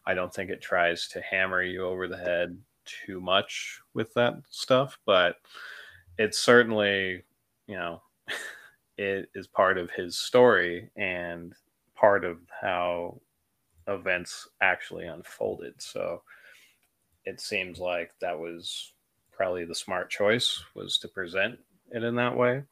[0.06, 4.34] I don't think it tries to hammer you over the head too much with that
[4.50, 5.36] stuff, but
[6.18, 7.22] it's certainly,
[7.66, 8.02] you know,
[8.98, 11.54] it is part of his story and
[11.94, 13.20] part of how
[13.86, 15.74] events actually unfolded.
[15.78, 16.22] So
[17.24, 18.92] it seems like that was
[19.30, 21.58] probably the smart choice was to present
[21.92, 22.62] it in that way.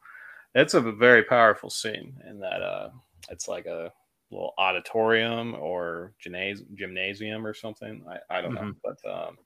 [0.55, 2.91] It's a very powerful scene in that uh
[3.31, 3.93] it's like a
[4.31, 8.05] little auditorium or gymnasium or something.
[8.09, 8.67] I, I don't mm-hmm.
[8.69, 9.39] know, but um,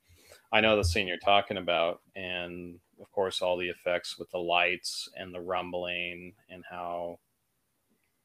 [0.53, 4.39] I know the scene you're talking about, and of course, all the effects with the
[4.39, 7.18] lights and the rumbling, and how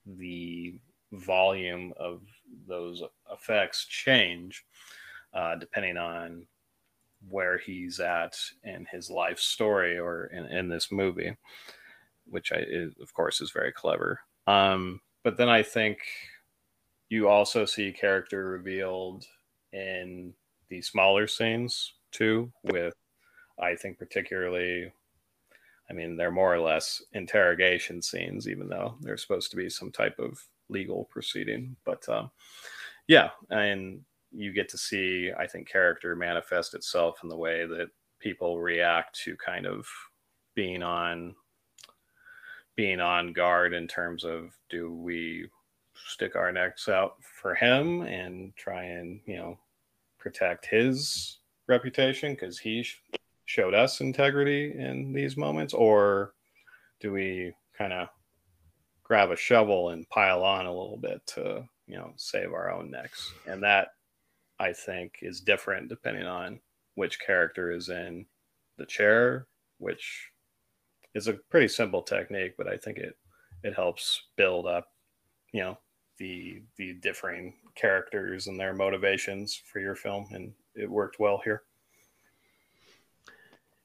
[0.05, 0.75] the
[1.13, 2.21] volume of
[2.67, 4.65] those effects change
[5.33, 6.45] uh, depending on
[7.27, 11.35] where he's at in his life story or in, in this movie,
[12.25, 14.19] which I, is, of course, is very clever.
[14.47, 15.99] Um, but then I think
[17.09, 19.25] you also see character revealed
[19.73, 20.33] in
[20.69, 22.93] the smaller scenes too, with
[23.59, 24.91] I think particularly
[25.89, 29.91] I mean, they're more or less interrogation scenes, even though they're supposed to be some
[29.91, 30.39] type of
[30.69, 31.75] legal proceeding.
[31.83, 32.29] But um,
[33.07, 34.01] yeah, and
[34.31, 39.19] you get to see, I think, character manifest itself in the way that people react
[39.23, 39.87] to kind of
[40.55, 41.35] being on
[42.75, 45.49] being on guard in terms of do we
[46.07, 49.57] stick our necks out for him and try and you know
[50.17, 52.85] protect his reputation because he
[53.45, 56.33] showed us integrity in these moments, or
[56.99, 58.09] do we kind of
[59.03, 62.91] grab a shovel and pile on a little bit to you know save our own
[62.91, 63.33] necks?
[63.47, 63.89] And that
[64.59, 66.59] I think is different depending on
[66.95, 68.25] which character is in
[68.77, 69.47] the chair,
[69.77, 70.31] which
[71.15, 73.17] is a pretty simple technique, but I think it
[73.63, 74.87] it helps build up,
[75.53, 75.77] you know,
[76.17, 81.63] the the differing characters and their motivations for your film, and it worked well here.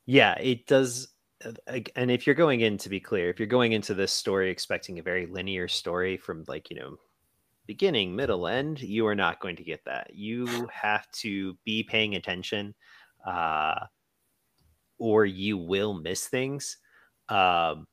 [0.06, 1.08] Yeah, it does.
[1.44, 4.50] Uh, and if you're going in, to be clear, if you're going into this story
[4.50, 6.96] expecting a very linear story from like, you know,
[7.66, 10.10] beginning, middle, end, you are not going to get that.
[10.14, 12.74] You have to be paying attention,
[13.26, 13.86] uh,
[14.98, 16.78] or you will miss things.
[17.28, 17.86] Um,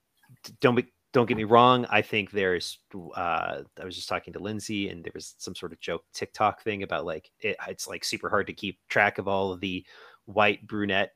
[0.59, 1.85] don't be, don't get me wrong.
[1.89, 5.73] I think there's, uh, I was just talking to Lindsay and there was some sort
[5.73, 9.27] of joke TikTok thing about like, it, it's like super hard to keep track of
[9.27, 9.85] all of the
[10.25, 11.11] white brunette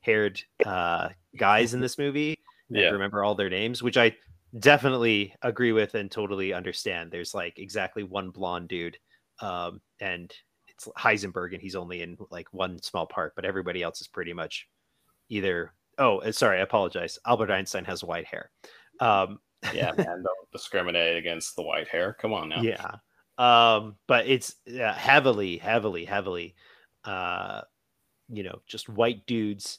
[0.00, 2.38] haired uh, guys in this movie.
[2.72, 2.90] Yeah.
[2.90, 4.14] remember all their names, which I
[4.58, 7.10] definitely agree with and totally understand.
[7.10, 8.98] There's like exactly one blonde dude,
[9.40, 10.32] um, and
[10.68, 14.32] it's Heisenberg, and he's only in like one small part, but everybody else is pretty
[14.32, 14.68] much
[15.28, 15.72] either.
[15.98, 17.18] Oh, uh, sorry, I apologize.
[17.26, 18.50] Albert Einstein has white hair.
[19.00, 19.38] Um,
[19.74, 22.16] yeah, man, don't discriminate against the white hair.
[22.20, 22.62] Come on now.
[22.62, 22.96] Yeah,
[23.38, 26.54] um, but it's uh, heavily, heavily, heavily,
[27.04, 27.62] uh,
[28.28, 29.78] you know, just white dudes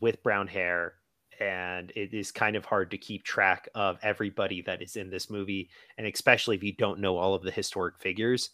[0.00, 0.94] with brown hair
[1.40, 5.30] and it is kind of hard to keep track of everybody that is in this
[5.30, 8.50] movie and especially if you don't know all of the historic figures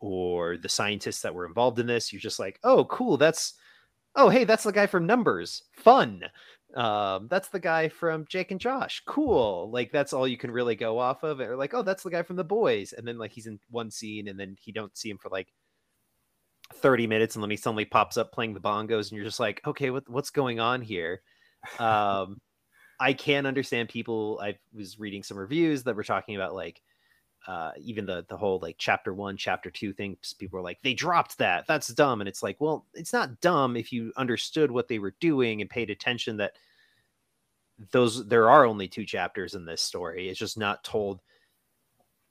[0.00, 3.54] or the scientists that were involved in this you're just like oh cool that's
[4.16, 6.22] oh hey that's the guy from numbers fun
[6.76, 10.76] um, that's the guy from drake and josh cool like that's all you can really
[10.76, 13.32] go off of or like oh that's the guy from the boys and then like
[13.32, 15.52] he's in one scene and then he don't see him for like
[16.74, 19.60] 30 minutes and then he suddenly pops up playing the bongos and you're just like
[19.66, 21.20] okay what, what's going on here
[21.78, 22.40] um
[22.98, 26.82] i can understand people i was reading some reviews that were talking about like
[27.46, 30.94] uh even the the whole like chapter one chapter two thing people were like they
[30.94, 31.66] dropped that.
[31.66, 32.20] That's dumb.
[32.20, 35.70] And it's like well it's not dumb if you understood what they were doing and
[35.70, 36.52] paid attention that
[37.92, 40.28] those there are only two chapters in this story.
[40.28, 41.20] It's just not told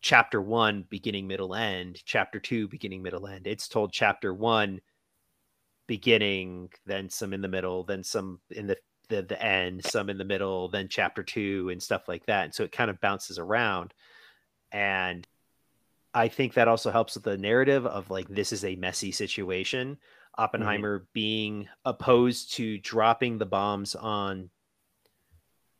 [0.01, 3.47] chapter one beginning middle end chapter two beginning middle end.
[3.47, 4.79] It's told chapter one
[5.87, 8.77] beginning then some in the middle then some in the
[9.09, 12.53] the, the end some in the middle then chapter two and stuff like that and
[12.53, 13.93] so it kind of bounces around
[14.71, 15.27] and
[16.13, 19.95] i think that also helps with the narrative of like this is a messy situation
[19.95, 20.41] mm-hmm.
[20.43, 21.09] oppenheimer mm-hmm.
[21.13, 24.49] being opposed to dropping the bombs on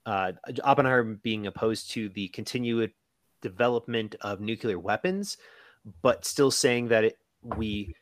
[0.10, 0.32] uh,
[0.64, 2.92] Oppenheimer being opposed to the continued
[3.42, 5.38] development of nuclear weapons,
[6.02, 7.94] but still saying that it, we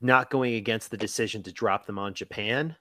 [0.00, 2.74] not going against the decision to drop them on Japan,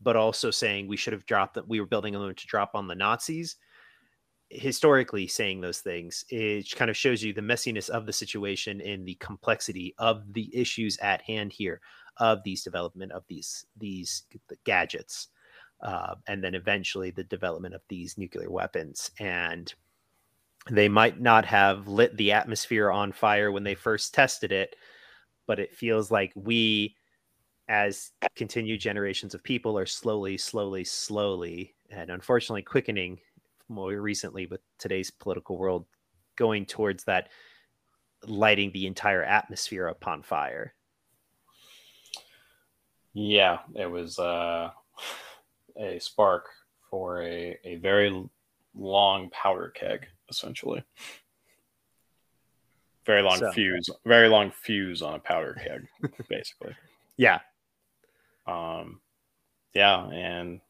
[0.00, 2.72] but also saying we should have dropped that We were building a them to drop
[2.74, 3.56] on the Nazis.
[4.48, 9.04] Historically, saying those things, it kind of shows you the messiness of the situation and
[9.04, 11.80] the complexity of the issues at hand here,
[12.18, 14.22] of these development of these these
[14.64, 15.28] gadgets,
[15.80, 19.10] uh, and then eventually the development of these nuclear weapons.
[19.18, 19.74] And
[20.70, 24.76] they might not have lit the atmosphere on fire when they first tested it,
[25.46, 26.96] but it feels like we,
[27.68, 33.18] as continued generations of people, are slowly, slowly, slowly, and unfortunately quickening
[33.68, 35.86] more recently with today's political world,
[36.36, 37.28] going towards that
[38.26, 40.74] lighting the entire atmosphere upon fire.
[43.12, 44.70] Yeah, it was uh,
[45.78, 46.46] a spark
[46.90, 48.28] for a, a very
[48.74, 50.84] long powder keg essentially.
[53.06, 55.86] Very long so, fuse, very long fuse on a powder keg,
[56.28, 56.74] basically.
[57.18, 57.40] Yeah.
[58.46, 59.00] Um,
[59.74, 60.60] yeah, and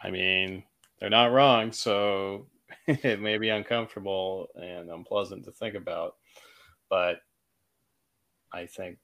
[0.00, 0.64] I mean
[1.00, 2.46] they're not wrong, so
[2.86, 6.16] it may be uncomfortable and unpleasant to think about,
[6.90, 7.20] but
[8.52, 8.98] I think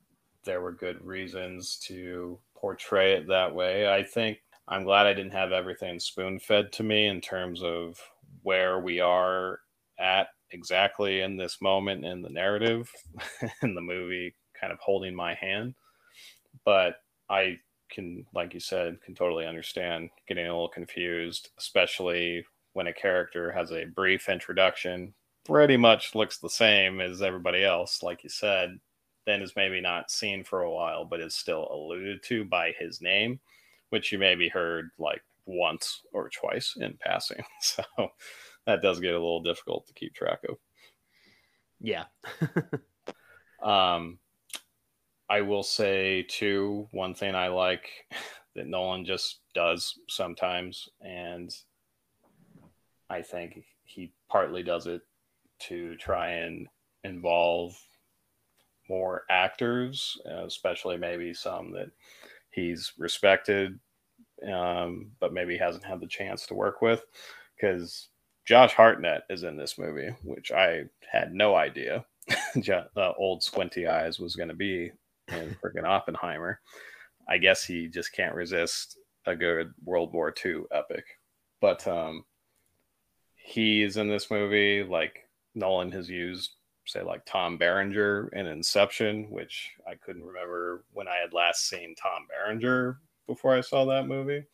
[0.45, 3.89] there were good reasons to portray it that way.
[3.93, 4.39] I think
[4.69, 7.99] I'm glad I didn't have everything spoon fed to me in terms of
[8.43, 9.61] where we are
[9.99, 12.91] at exactly in this moment in the narrative
[13.63, 15.75] in the movie kind of holding my hand.
[16.65, 16.97] But
[17.29, 17.59] I
[17.91, 23.53] can, like you said, can totally understand getting a little confused, especially when a character
[23.53, 25.15] has a brief introduction,
[25.45, 28.79] pretty much looks the same as everybody else, like you said,
[29.27, 33.01] then is maybe not seen for a while, but is still alluded to by his
[33.01, 33.41] name,
[33.91, 37.43] which you maybe heard like once or twice in passing.
[37.61, 37.83] So
[38.67, 40.57] that does get a little difficult to keep track of.
[41.81, 42.05] Yeah.
[43.63, 44.19] um,
[45.29, 47.89] I will say too, one thing I like
[48.55, 51.51] that Nolan just does sometimes, and
[53.11, 55.03] I think he partly does it
[55.61, 56.67] to try and
[57.05, 57.77] involve
[58.89, 61.91] more actors, especially maybe some that
[62.51, 63.79] he's respected,
[64.51, 67.05] um, but maybe hasn't had the chance to work with.
[67.57, 68.09] Because
[68.45, 72.05] Josh Hartnett is in this movie, which I had no idea.
[72.69, 74.91] uh, old squinty eyes was going to be
[75.29, 76.61] in freaking Oppenheimer.
[77.29, 81.05] I guess he just can't resist a good World War II epic.
[81.61, 82.25] But um,
[83.35, 84.83] he is in this movie.
[84.83, 86.53] Like Nolan has used,
[86.87, 91.95] say, like Tom Berenger in Inception, which I couldn't remember when I had last seen
[91.95, 94.45] Tom Berenger before I saw that movie.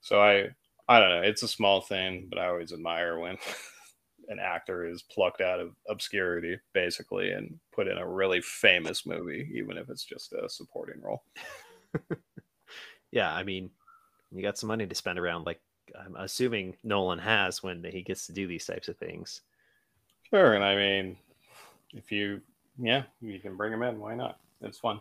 [0.00, 0.48] So I,
[0.88, 1.22] I don't know.
[1.22, 3.38] It's a small thing, but I always admire when
[4.28, 9.50] an actor is plucked out of obscurity, basically, and put in a really famous movie,
[9.54, 11.22] even if it's just a supporting role.
[13.12, 13.70] yeah, I mean,
[14.32, 15.60] you got some money to spend around like
[15.98, 19.42] I'm assuming Nolan has when he gets to do these types of things.
[20.30, 21.16] Sure, and I mean,
[21.92, 22.40] if you,
[22.78, 24.00] yeah, you can bring him in.
[24.00, 24.38] Why not?
[24.62, 25.00] It's fun.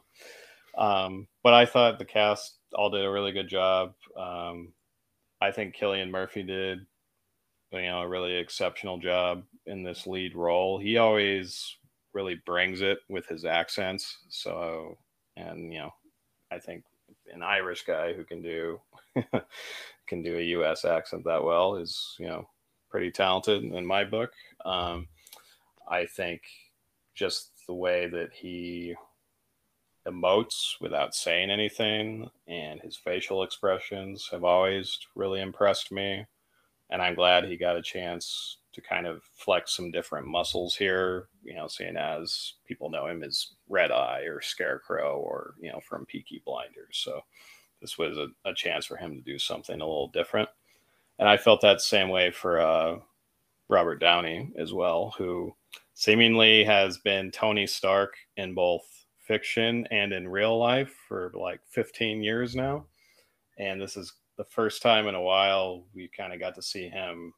[0.77, 3.93] Um, but I thought the cast all did a really good job.
[4.17, 4.73] Um,
[5.41, 6.85] I think Cillian Murphy did,
[7.81, 10.77] you know, a really exceptional job in this lead role.
[10.77, 11.77] He always
[12.13, 14.17] really brings it with his accents.
[14.29, 14.97] So,
[15.35, 15.93] and you know,
[16.51, 16.83] I think
[17.33, 18.79] an Irish guy who can do
[20.07, 20.85] can do a U.S.
[20.85, 22.47] accent that well is you know
[22.89, 24.31] pretty talented in my book.
[24.65, 25.07] Um,
[25.89, 26.41] I think
[27.15, 28.95] just the way that he
[30.07, 36.25] emotes without saying anything and his facial expressions have always really impressed me.
[36.93, 41.27] And I'm glad he got a chance to kind of flex some different muscles here,
[41.43, 45.79] you know, seeing as people know him as Red Eye or Scarecrow or, you know,
[45.81, 47.01] from Peaky Blinders.
[47.03, 47.21] So
[47.81, 50.47] this was a, a chance for him to do something a little different.
[51.17, 52.97] And I felt that same way for uh,
[53.69, 55.55] Robert Downey as well, who
[55.95, 58.83] seemingly has been Tony Stark in both
[59.17, 62.85] fiction and in real life for like 15 years now.
[63.57, 66.89] And this is the first time in a while we kind of got to see
[66.89, 67.33] him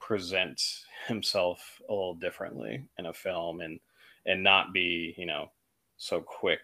[0.00, 0.60] present
[1.06, 3.78] himself a little differently in a film and
[4.26, 5.50] and not be, you know,
[5.96, 6.60] so quick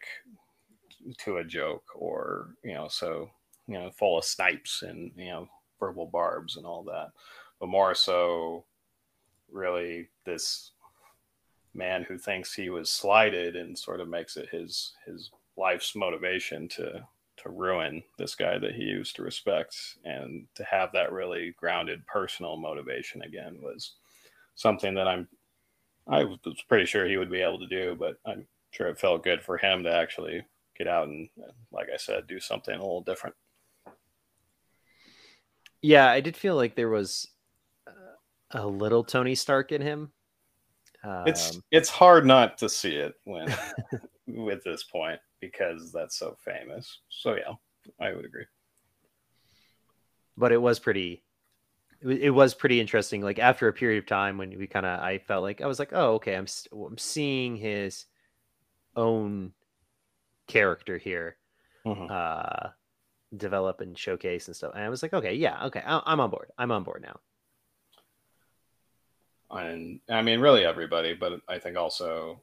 [1.18, 3.30] to a joke or, you know, so,
[3.66, 5.48] you know, full of snipes and, you know,
[5.80, 7.08] verbal barbs and all that,
[7.58, 8.64] but more so
[9.50, 10.72] really this
[11.74, 16.68] man who thinks he was slighted and sort of makes it his his life's motivation
[16.68, 17.06] to
[17.38, 22.06] to ruin this guy that he used to respect and to have that really grounded
[22.06, 23.92] personal motivation again was
[24.54, 25.28] something that I'm
[26.08, 29.24] I was pretty sure he would be able to do, but I'm sure it felt
[29.24, 30.46] good for him to actually
[30.78, 31.28] get out and,
[31.72, 33.34] like I said, do something a little different.
[35.82, 37.26] Yeah, I did feel like there was
[38.52, 40.12] a little Tony Stark in him.
[41.04, 43.54] Um, it's it's hard not to see it when
[44.26, 47.00] with this point because that's so famous.
[47.08, 47.54] So yeah,
[48.00, 48.46] I would agree.
[50.36, 51.22] But it was pretty
[52.02, 55.16] it was pretty interesting like after a period of time when we kind of i
[55.16, 58.04] felt like i was like oh okay i'm i'm seeing his
[58.94, 59.50] own
[60.46, 61.38] character here
[61.86, 62.06] mm-hmm.
[62.10, 62.68] uh
[63.34, 66.50] develop and showcase and stuff and i was like okay yeah okay i'm on board
[66.58, 67.18] i'm on board now
[69.50, 72.40] and I mean, really everybody, but I think also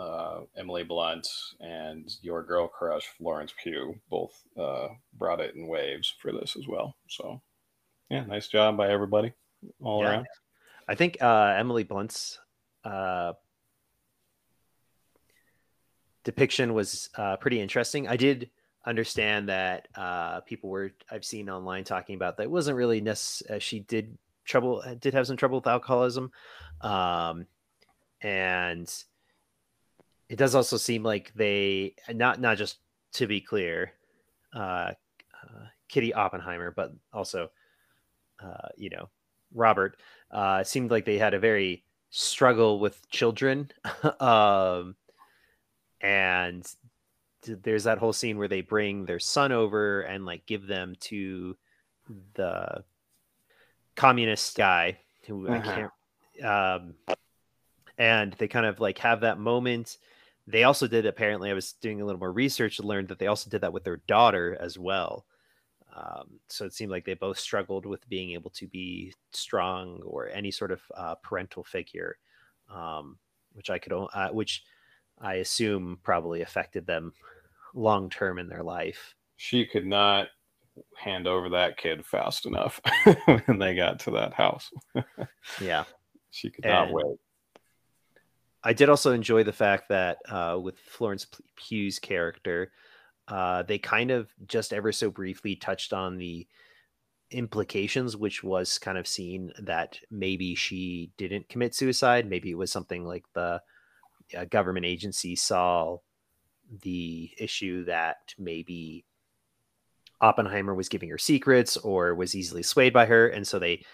[0.00, 1.28] uh, Emily Blunt
[1.60, 4.88] and your girl crush Florence Pugh both uh,
[5.18, 6.96] brought it in waves for this as well.
[7.08, 7.40] So,
[8.08, 9.34] yeah, nice job by everybody
[9.82, 10.10] all yeah.
[10.10, 10.26] around.
[10.88, 12.40] I think uh, Emily Blunt's
[12.84, 13.34] uh,
[16.24, 18.08] depiction was uh, pretty interesting.
[18.08, 18.50] I did
[18.86, 23.60] understand that uh, people were I've seen online talking about that it wasn't really necessary.
[23.60, 26.32] She did trouble did have some trouble with alcoholism
[26.80, 27.46] um
[28.22, 29.04] and
[30.30, 32.78] it does also seem like they not not just
[33.12, 33.92] to be clear
[34.54, 34.92] uh,
[35.42, 37.50] uh kitty oppenheimer but also
[38.42, 39.08] uh you know
[39.52, 39.98] robert
[40.30, 43.70] uh seemed like they had a very struggle with children
[44.20, 44.94] um
[46.00, 46.72] and
[47.46, 51.56] there's that whole scene where they bring their son over and like give them to
[52.34, 52.84] the
[53.96, 55.56] communist guy who uh-huh.
[55.56, 56.94] I can't um
[57.98, 59.98] and they kind of like have that moment
[60.46, 63.26] they also did apparently i was doing a little more research to learn that they
[63.26, 65.26] also did that with their daughter as well.
[65.94, 70.28] Um, so it seemed like they both struggled with being able to be strong or
[70.28, 72.16] any sort of uh, parental figure
[72.72, 73.18] um,
[73.52, 74.62] which i could uh, which
[75.20, 77.12] i assume probably affected them
[77.74, 79.14] long term in their life.
[79.36, 80.28] She could not
[80.96, 82.80] hand over that kid fast enough
[83.46, 84.70] when they got to that house.
[85.60, 85.84] Yeah.
[86.30, 87.16] She could not wait
[88.62, 92.72] I did also enjoy the fact that uh, with Florence Pugh's character,
[93.28, 96.46] uh, they kind of just ever so briefly touched on the
[97.30, 102.28] implications, which was kind of seen that maybe she didn't commit suicide.
[102.28, 103.62] Maybe it was something like the
[104.36, 105.98] uh, government agency saw
[106.82, 109.04] the issue that maybe
[110.20, 113.84] Oppenheimer was giving her secrets or was easily swayed by her, and so they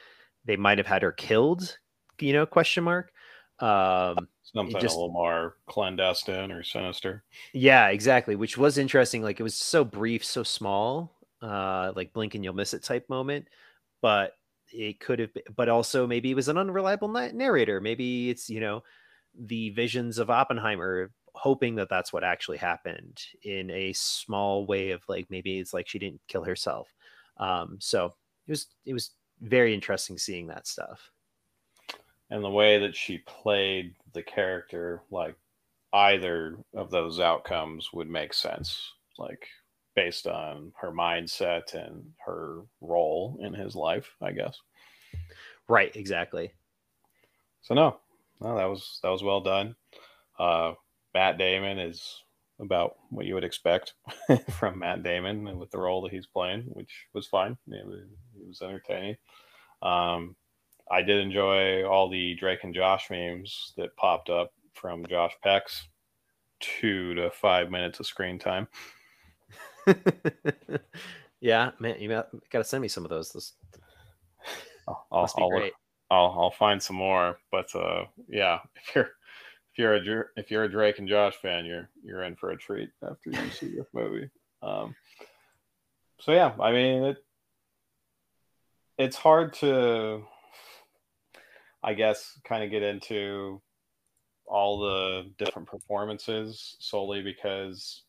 [0.44, 1.78] they might have had her killed.
[2.18, 3.12] You know, question mark.
[3.58, 7.24] Um, something just, a little more clandestine or sinister.
[7.52, 8.36] Yeah, exactly.
[8.36, 9.22] Which was interesting.
[9.22, 13.08] Like it was so brief, so small, uh, like blink and you'll miss it type
[13.08, 13.46] moment.
[14.02, 14.32] But
[14.72, 17.80] it could have, been, but also maybe it was an unreliable narrator.
[17.80, 18.82] Maybe it's you know
[19.38, 25.02] the visions of Oppenheimer, hoping that that's what actually happened in a small way of
[25.08, 26.92] like maybe it's like she didn't kill herself.
[27.38, 28.14] Um, so
[28.46, 31.10] it was it was very interesting seeing that stuff
[32.30, 35.36] and the way that she played the character, like
[35.92, 39.46] either of those outcomes would make sense, like
[39.94, 44.58] based on her mindset and her role in his life, I guess.
[45.68, 46.52] Right, exactly.
[47.62, 47.98] So no,
[48.40, 49.74] no, that was that was well done.
[50.38, 50.72] Uh,
[51.14, 52.22] Matt Damon is
[52.60, 53.94] about what you would expect
[54.50, 57.56] from Matt Damon and with the role that he's playing, which was fine.
[57.68, 58.00] It was,
[58.40, 59.16] it was entertaining.
[59.82, 60.36] Um,
[60.90, 65.88] I did enjoy all the Drake and Josh memes that popped up from Josh Peck's
[66.60, 68.68] two to five minutes of screen time.
[71.40, 73.32] yeah, man, you got to send me some of those.
[73.32, 73.52] This
[74.88, 75.70] I'll, I'll, I'll,
[76.10, 79.10] I'll, I'll find some more, but uh, yeah, if you're
[79.74, 82.56] if you're a if you're a Drake and Josh fan, you're you're in for a
[82.56, 84.30] treat after you see this movie.
[84.62, 84.94] Um,
[86.20, 87.16] so yeah, I mean it.
[88.98, 90.22] It's hard to
[91.86, 93.62] I guess, kind of get into
[94.46, 98.02] all the different performances solely because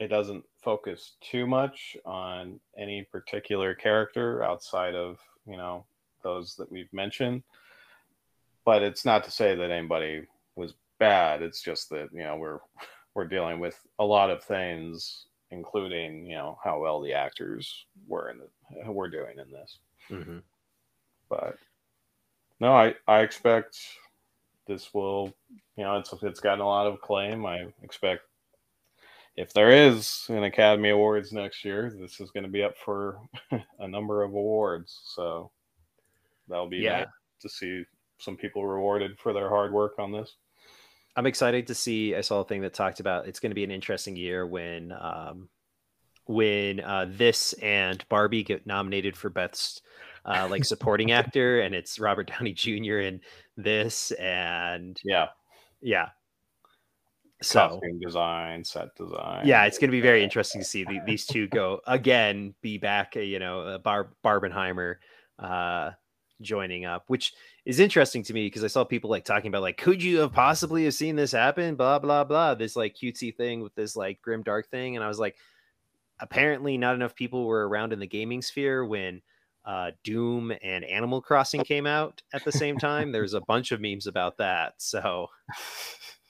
[0.00, 5.84] it doesn't focus too much on any particular character outside of, you know,
[6.24, 7.44] those that we've mentioned.
[8.64, 11.42] But it's not to say that anybody was bad.
[11.42, 12.58] It's just that, you know, we're
[13.14, 18.30] we're dealing with a lot of things including, you know, how well the actors were
[18.30, 19.78] in the were doing in this.
[20.10, 20.38] Mm-hmm.
[21.28, 21.58] But
[22.62, 23.76] no, I I expect
[24.68, 25.34] this will,
[25.76, 27.44] you know, it's it's gotten a lot of acclaim.
[27.44, 28.22] I expect
[29.36, 33.18] if there is an Academy Awards next year, this is going to be up for
[33.80, 35.00] a number of awards.
[35.04, 35.50] So
[36.48, 36.98] that'll be yeah.
[36.98, 37.06] nice
[37.40, 37.82] to see
[38.18, 40.36] some people rewarded for their hard work on this.
[41.16, 42.14] I'm excited to see.
[42.14, 44.92] I saw a thing that talked about it's going to be an interesting year when
[44.92, 45.48] um,
[46.26, 49.82] when uh, this and Barbie get nominated for best
[50.24, 52.98] uh, like supporting actor, and it's Robert Downey Jr.
[53.00, 53.20] in
[53.56, 55.28] this, and yeah,
[55.80, 56.08] yeah.
[57.42, 59.46] So costume design, set design.
[59.46, 62.78] Yeah, it's going to be very interesting to see the, these two go again, be
[62.78, 63.14] back.
[63.16, 64.96] Uh, you know, uh, Bar- Barbenheimer
[65.40, 65.90] uh,
[66.40, 67.32] joining up, which
[67.64, 70.32] is interesting to me because I saw people like talking about like, could you have
[70.32, 71.74] possibly have seen this happen?
[71.74, 72.54] Blah blah blah.
[72.54, 75.36] This like cutesy thing with this like grim dark thing, and I was like,
[76.20, 79.20] apparently not enough people were around in the gaming sphere when
[79.64, 83.12] uh, Doom and Animal Crossing came out at the same time.
[83.12, 84.74] There's a bunch of memes about that.
[84.78, 85.28] So,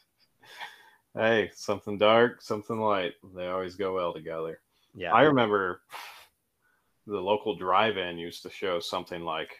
[1.15, 3.15] hey, something dark, something light.
[3.35, 4.61] They always go well together.
[4.95, 5.15] Yeah.
[5.15, 5.83] I remember
[7.07, 9.51] the local drive in used to show something like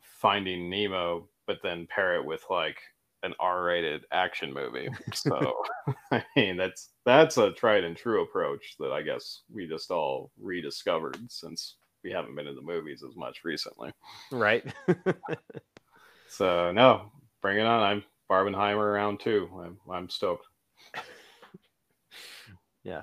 [0.00, 2.78] Finding Nemo, but then pair it with like
[3.22, 4.88] an R-rated action movie.
[5.12, 5.54] So
[6.12, 10.30] I mean that's that's a tried and true approach that I guess we just all
[10.40, 11.76] rediscovered since
[12.08, 13.92] we haven't been in the movies as much recently.
[14.32, 14.64] Right.
[16.28, 17.82] so no, bring it on.
[17.82, 19.48] I'm Barbenheimer around two.
[19.62, 20.46] I'm I'm stoked.
[22.82, 23.02] yeah.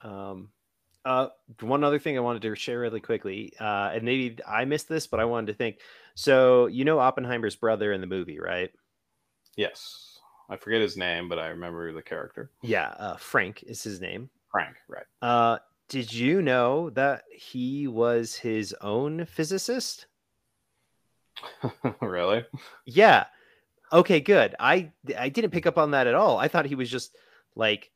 [0.00, 0.48] Um
[1.04, 1.28] uh
[1.60, 5.06] one other thing I wanted to share really quickly, uh, and maybe I missed this,
[5.06, 5.80] but I wanted to think.
[6.14, 8.70] So you know Oppenheimer's brother in the movie, right?
[9.56, 10.08] Yes.
[10.48, 12.50] I forget his name, but I remember the character.
[12.62, 14.28] Yeah, uh, Frank is his name.
[14.50, 15.04] Frank, right?
[15.22, 15.58] Uh,
[15.92, 20.06] did you know that he was his own physicist?
[22.00, 22.44] really?
[22.86, 23.26] Yeah.
[23.92, 24.54] Okay, good.
[24.60, 26.38] I I didn't pick up on that at all.
[26.38, 27.16] I thought he was just
[27.56, 27.92] like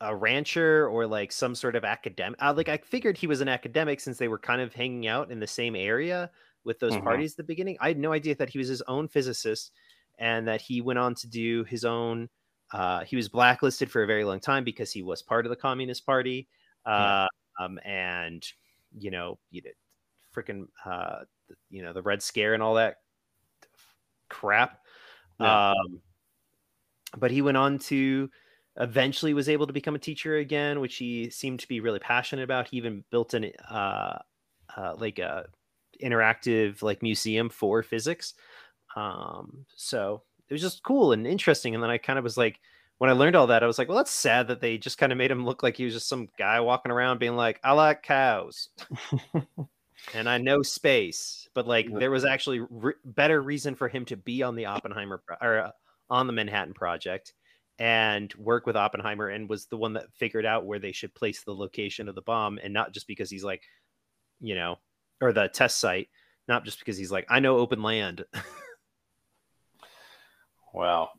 [0.00, 2.38] a rancher or like some sort of academic.
[2.42, 5.30] Uh, like I figured he was an academic since they were kind of hanging out
[5.32, 6.30] in the same area
[6.64, 7.04] with those Mhm.
[7.04, 7.78] parties at the beginning.
[7.80, 9.72] I had no idea that he was his own physicist
[10.18, 12.30] and that he went on to do his own.
[12.72, 15.56] Uh, he was blacklisted for a very long time because he was part of the
[15.56, 16.48] Communist Party,
[16.86, 17.26] uh,
[17.58, 18.46] um, and
[18.98, 19.70] you know, you know,
[20.34, 21.20] freaking, uh,
[21.70, 22.96] you know, the Red Scare and all that
[24.28, 24.80] crap.
[25.40, 25.70] Yeah.
[25.70, 26.00] Um,
[27.16, 28.30] but he went on to
[28.76, 32.42] eventually was able to become a teacher again, which he seemed to be really passionate
[32.42, 32.68] about.
[32.68, 34.18] He even built an uh,
[34.76, 35.46] uh, like a
[36.02, 38.34] interactive like museum for physics.
[38.96, 41.74] Um, so it was just cool and interesting.
[41.74, 42.60] And then I kind of was like,
[43.02, 45.10] when I learned all that, I was like, well, that's sad that they just kind
[45.10, 47.72] of made him look like he was just some guy walking around being like, I
[47.72, 48.68] like cows
[50.14, 54.16] and I know space, but like there was actually re- better reason for him to
[54.16, 55.70] be on the Oppenheimer pro- or uh,
[56.10, 57.34] on the Manhattan Project
[57.80, 61.42] and work with Oppenheimer and was the one that figured out where they should place
[61.42, 63.62] the location of the bomb and not just because he's like,
[64.40, 64.78] you know,
[65.20, 66.08] or the test site,
[66.46, 68.24] not just because he's like, I know open land.
[70.72, 71.12] Well,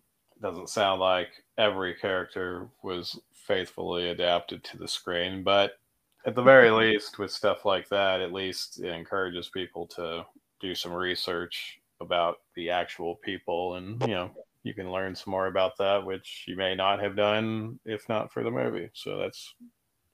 [0.44, 5.80] doesn't sound like every character was faithfully adapted to the screen, but
[6.26, 6.94] at the very mm-hmm.
[6.94, 10.26] least, with stuff like that, at least it encourages people to
[10.60, 14.32] do some research about the actual people, and you know,
[14.64, 18.32] you can learn some more about that, which you may not have done if not
[18.32, 18.90] for the movie.
[18.94, 19.54] So that's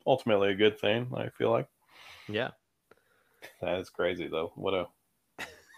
[0.06, 1.12] ultimately a good thing.
[1.16, 1.68] I feel like
[2.28, 2.50] yeah.
[3.62, 4.52] that is crazy, though.
[4.56, 4.88] What a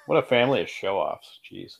[0.07, 1.39] what a family of show offs.
[1.49, 1.77] Jeez.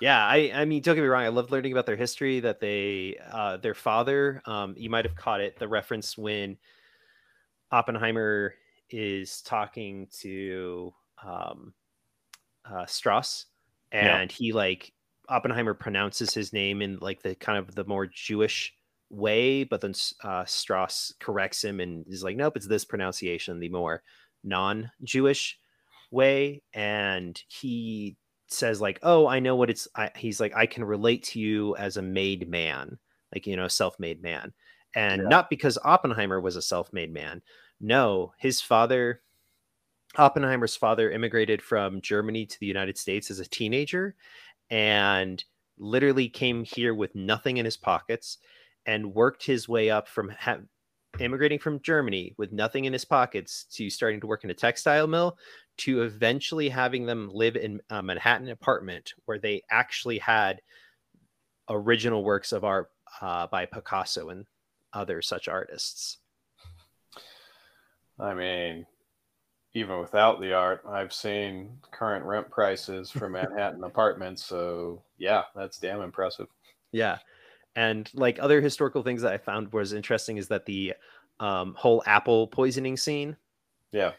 [0.00, 1.22] Yeah, I I mean, don't get me wrong.
[1.22, 2.40] I love learning about their history.
[2.40, 5.58] That they, uh, their father, um, you might have caught it.
[5.58, 6.58] The reference when
[7.70, 8.54] Oppenheimer
[8.90, 11.74] is talking to um,
[12.64, 13.46] uh, Strauss,
[14.00, 14.20] Yeah.
[14.20, 14.92] and he like
[15.28, 18.74] Oppenheimer pronounces his name in like the kind of the more Jewish
[19.10, 23.70] way, but then uh, Strauss corrects him and is like, "Nope, it's this pronunciation, the
[23.70, 24.02] more
[24.44, 25.58] non-Jewish
[26.10, 28.16] way." And he
[28.54, 31.76] says like, "Oh, I know what it's." I, he's like, "I can relate to you
[31.76, 32.98] as a made man,
[33.34, 34.52] like you know, self-made man."
[34.94, 35.28] And Yeah.
[35.28, 37.42] not because Oppenheimer was a self-made man.
[37.80, 39.22] No, his father,
[40.16, 44.14] Oppenheimer's father, immigrated from Germany to the United States as a teenager,
[44.70, 45.44] and
[45.76, 48.38] literally came here with nothing in his pockets,
[48.86, 50.60] and worked his way up from ha-
[51.20, 55.06] immigrating from Germany with nothing in his pockets to starting to work in a textile
[55.06, 55.36] mill
[55.76, 60.60] to eventually having them live in a Manhattan apartment where they actually had
[61.68, 64.46] original works of art uh, by Picasso and
[64.92, 66.18] other such artists.
[68.18, 68.86] I mean,
[69.74, 74.44] even without the art, I've seen current rent prices for Manhattan apartments.
[74.44, 76.46] So, yeah, that's damn impressive.
[76.92, 77.18] Yeah.
[77.74, 80.94] And like other historical things that I found was interesting is that the
[81.40, 83.36] um, whole apple poisoning scene.
[83.90, 84.12] Yeah.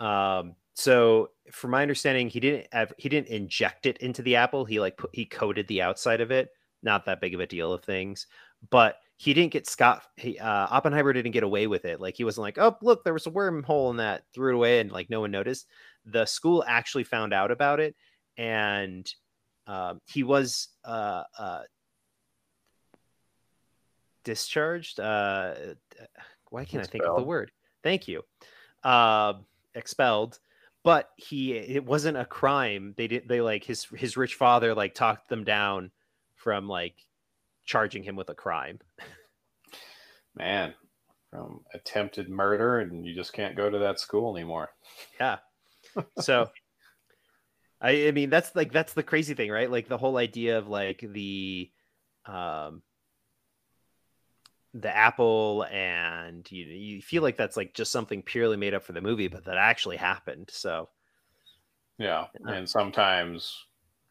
[0.00, 4.64] Um, so from my understanding, he didn't have, he didn't inject it into the apple.
[4.64, 6.50] He like put, he coated the outside of it.
[6.82, 8.26] Not that big of a deal of things,
[8.70, 10.02] but he didn't get Scott.
[10.16, 12.00] He, uh, Oppenheimer didn't get away with it.
[12.00, 14.80] Like he wasn't like, oh look, there was a wormhole in that, threw it away,
[14.80, 15.66] and like no one noticed.
[16.04, 17.94] The school actually found out about it,
[18.36, 19.10] and
[19.66, 21.62] um, he was uh, uh,
[24.24, 24.98] discharged.
[25.00, 25.54] Uh,
[26.50, 27.52] why can't I think of the word?
[27.82, 28.22] Thank you.
[28.82, 29.34] Uh,
[29.74, 30.38] expelled.
[30.84, 32.94] But he, it wasn't a crime.
[32.96, 33.26] They did.
[33.26, 35.90] They like his his rich father like talked them down
[36.36, 36.94] from like
[37.64, 38.80] charging him with a crime.
[40.36, 40.74] Man,
[41.30, 44.68] from attempted murder, and you just can't go to that school anymore.
[45.18, 45.38] Yeah.
[46.20, 46.50] So
[47.80, 49.70] I I mean that's like that's the crazy thing, right?
[49.70, 51.70] Like the whole idea of like the
[52.26, 52.82] um
[54.74, 58.92] the apple and you you feel like that's like just something purely made up for
[58.92, 60.50] the movie, but that actually happened.
[60.52, 60.88] So
[61.98, 62.26] Yeah.
[62.46, 63.66] And sometimes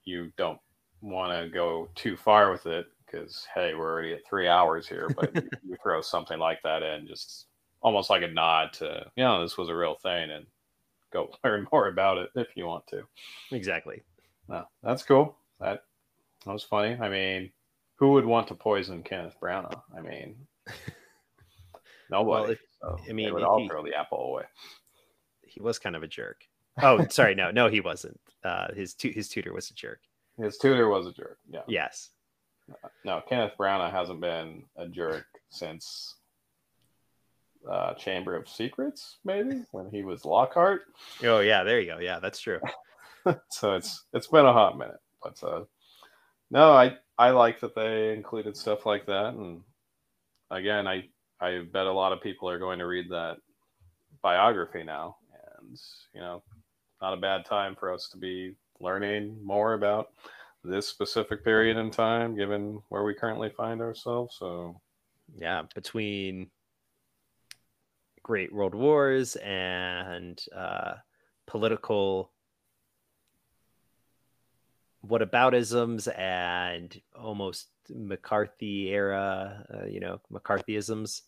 [0.05, 0.59] you don't
[1.01, 5.09] want to go too far with it because, hey, we're already at three hours here.
[5.09, 7.47] But you, you throw something like that in, just
[7.82, 10.45] almost like a nod to, you know, this was a real thing and
[11.11, 13.03] go learn more about it if you want to.
[13.51, 14.01] exactly.
[14.47, 15.36] No, that's cool.
[15.59, 15.84] That,
[16.45, 16.97] that was funny.
[16.99, 17.51] I mean,
[17.95, 19.82] who would want to poison Kenneth Branagh?
[19.97, 20.36] I mean,
[22.09, 22.53] nobody.
[22.53, 24.43] if- so I mean, they would all he- throw the apple away.
[25.45, 26.43] He was kind of a jerk.
[26.82, 28.20] Oh, sorry, no, no, he wasn't.
[28.43, 29.99] Uh his tu- his tutor was a jerk.
[30.38, 31.38] His tutor was a jerk.
[31.49, 31.61] Yeah.
[31.68, 32.09] Yes.
[33.03, 36.16] No, Kenneth Branagh hasn't been a jerk since
[37.70, 40.82] uh, Chamber of Secrets, maybe when he was Lockhart.
[41.24, 41.99] Oh yeah, there you go.
[41.99, 42.59] Yeah, that's true.
[43.49, 45.64] so it's it's been a hot minute, but uh,
[46.51, 49.61] no, I I like that they included stuff like that, and
[50.54, 51.04] again, I
[51.39, 53.38] I bet a lot of people are going to read that
[54.22, 55.18] biography now,
[55.60, 55.78] and
[56.14, 56.43] you know,
[57.01, 60.08] not a bad time for us to be learning more about
[60.64, 64.38] this specific period in time, given where we currently find ourselves.
[64.39, 64.80] So,
[65.36, 66.49] yeah, between
[68.24, 70.93] great world wars and uh,
[71.45, 72.32] political
[75.06, 81.21] whataboutisms and almost McCarthy era, uh, you know, McCarthyisms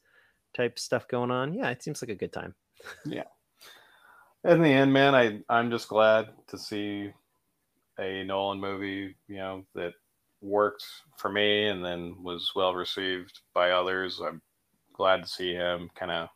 [0.55, 1.53] type stuff going on.
[1.53, 2.55] Yeah, it seems like a good time.
[3.05, 3.23] yeah.
[4.43, 7.11] In the end, man, I I'm just glad to see
[7.99, 9.93] a Nolan movie, you know, that
[10.41, 10.85] worked
[11.17, 14.21] for me and then was well received by others.
[14.23, 14.41] I'm
[14.93, 16.29] glad to see him kind of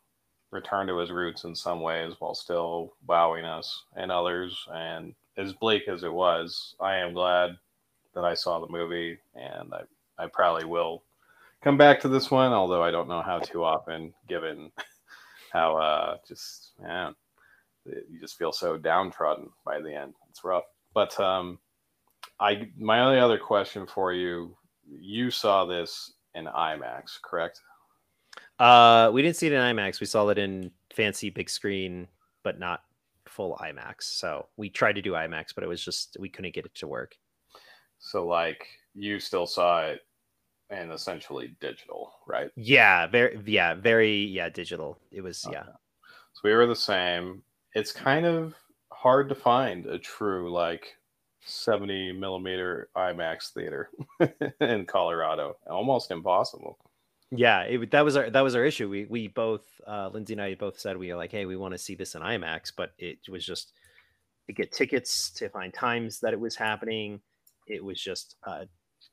[0.52, 4.58] return to his roots in some ways while still wowing us and others.
[4.74, 7.52] And as bleak as it was, I am glad
[8.16, 9.82] that I saw the movie and I,
[10.20, 11.04] I probably will
[11.64, 14.72] come back to this one, although I don't know how too often given
[15.54, 17.12] how uh, just, yeah,
[17.86, 20.14] you just feel so downtrodden by the end.
[20.30, 20.66] It's rough.
[20.94, 21.60] But um,
[22.40, 24.56] I my only other question for you,
[24.88, 27.62] you saw this in IMAX, correct?
[28.60, 30.00] Uh, we didn't see it in IMAX.
[30.00, 32.08] We saw it in fancy big screen,
[32.44, 32.82] but not
[33.28, 34.04] full IMAX.
[34.04, 36.88] So we tried to do IMAX, but it was just we couldn't get it to
[36.88, 37.16] work.
[38.00, 40.02] So like you still saw it
[40.70, 42.50] and essentially digital, right?
[42.56, 44.98] Yeah, very yeah, very yeah, digital.
[45.12, 45.56] It was okay.
[45.56, 45.74] yeah.
[46.34, 47.44] So we were the same.
[47.74, 48.56] It's kind of
[48.92, 50.96] hard to find a true like
[51.46, 53.90] 70 millimeter IMAX theater
[54.62, 55.58] in Colorado.
[55.70, 56.78] Almost impossible.
[57.32, 58.90] Yeah, it, that was our that was our issue.
[58.90, 61.74] We we both uh, Lindsay and I both said we were like, hey, we want
[61.74, 63.74] to see this in IMAX, but it was just
[64.48, 67.22] to get tickets to find times that it was happening.
[67.68, 68.66] It was just uh,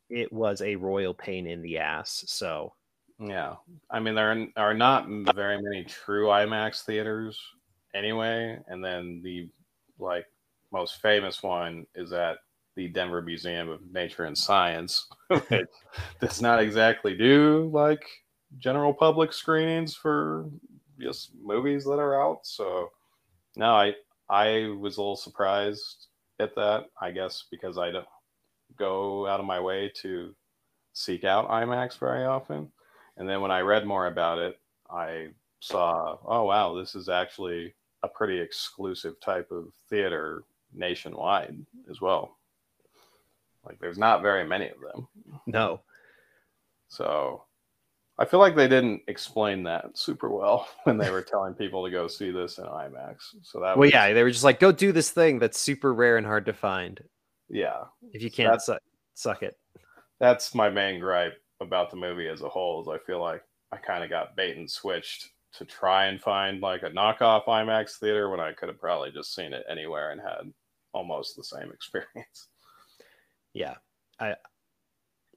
[0.09, 2.25] it was a royal pain in the ass.
[2.27, 2.73] So
[3.19, 3.55] yeah,
[3.91, 7.41] I mean there are not very many true IMAX theaters
[7.95, 9.49] anyway, and then the
[9.99, 10.27] like
[10.73, 12.39] most famous one is at
[12.77, 15.09] the Denver Museum of Nature and Science,
[15.49, 15.69] which
[16.21, 18.05] does not exactly do like
[18.59, 20.47] general public screenings for
[21.01, 22.41] just movies that are out.
[22.43, 22.91] So
[23.57, 23.95] no, I
[24.29, 26.87] I was a little surprised at that.
[27.01, 28.07] I guess because I don't
[28.77, 30.35] go out of my way to
[30.93, 32.71] seek out IMAX very often.
[33.17, 34.59] And then when I read more about it,
[34.91, 35.29] I
[35.61, 41.57] saw, oh wow, this is actually a pretty exclusive type of theater nationwide
[41.91, 42.37] as well.
[43.65, 45.09] Like there's not very many of them.
[45.47, 45.81] No.
[46.89, 47.43] So
[48.19, 51.91] I feel like they didn't explain that super well when they were telling people to
[51.91, 53.35] go see this in IMAX.
[53.43, 53.93] So that well, was...
[53.93, 56.53] yeah, they were just like, go do this thing that's super rare and hard to
[56.53, 57.03] find.
[57.49, 57.85] Yeah.
[58.13, 58.79] If you can't su-
[59.15, 59.59] suck it.
[60.19, 62.81] That's my main gripe about the movie as a whole.
[62.81, 63.43] Is I feel like
[63.73, 67.99] I kind of got bait and switched to try and find like a knockoff IMAX
[67.99, 70.53] theater when I could have probably just seen it anywhere and had
[70.93, 72.49] almost the same experience.
[73.53, 73.75] Yeah,
[74.19, 74.37] I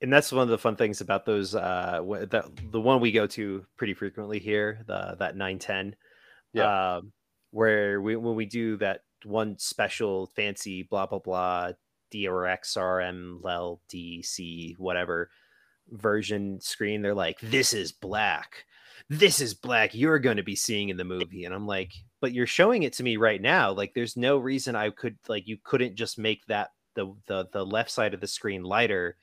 [0.01, 3.27] and that's one of the fun things about those uh that the one we go
[3.27, 5.95] to pretty frequently here the that 910
[6.53, 7.11] yeah um,
[7.51, 11.71] where we when we do that one special fancy blah blah blah
[12.11, 15.29] DRX lel dc whatever
[15.91, 18.65] version screen they're like this is black.
[19.09, 19.95] This is black.
[19.95, 21.45] You're going to be seeing in the movie.
[21.45, 23.71] And i'm like but you're showing it to me right now.
[23.71, 27.65] Like there's no reason i could like you couldn't just make that the the, the
[27.65, 29.17] left side of the screen lighter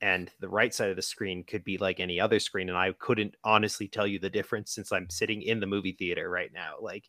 [0.00, 2.68] and the right side of the screen could be like any other screen.
[2.68, 6.28] And i couldn't honestly tell you the difference since i'm sitting in the movie theater
[6.28, 6.74] right now.
[6.80, 7.04] Like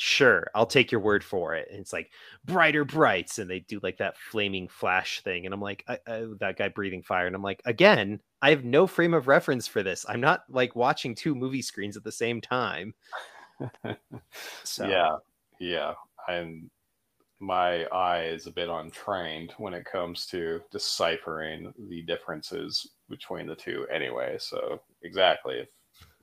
[0.00, 1.68] sure i'll take your word for it.
[1.70, 2.10] And it's like
[2.44, 6.26] brighter brights and they do like that flaming flash thing and i'm like I, I,
[6.40, 9.82] that guy breathing fire and i'm like again i have no frame of reference for
[9.82, 10.06] this.
[10.08, 12.94] I'm not like watching two movie screens at the same time.
[14.64, 15.16] So yeah
[15.58, 15.92] yeah
[16.28, 16.70] and
[17.40, 23.54] my eye is a bit untrained when it comes to deciphering the differences between the
[23.54, 25.68] two anyway so exactly if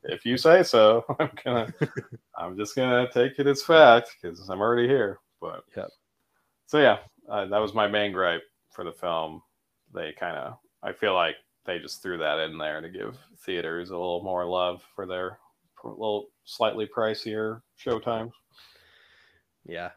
[0.03, 1.73] if you say so, I'm gonna,
[2.37, 5.19] I'm just gonna take it as fact because I'm already here.
[5.41, 5.85] But yeah,
[6.65, 6.97] so yeah,
[7.29, 9.41] uh, that was my main gripe for the film.
[9.93, 11.35] They kind of, I feel like
[11.65, 15.39] they just threw that in there to give theaters a little more love for their
[15.83, 18.31] little slightly pricier showtimes.
[19.65, 19.91] Yeah,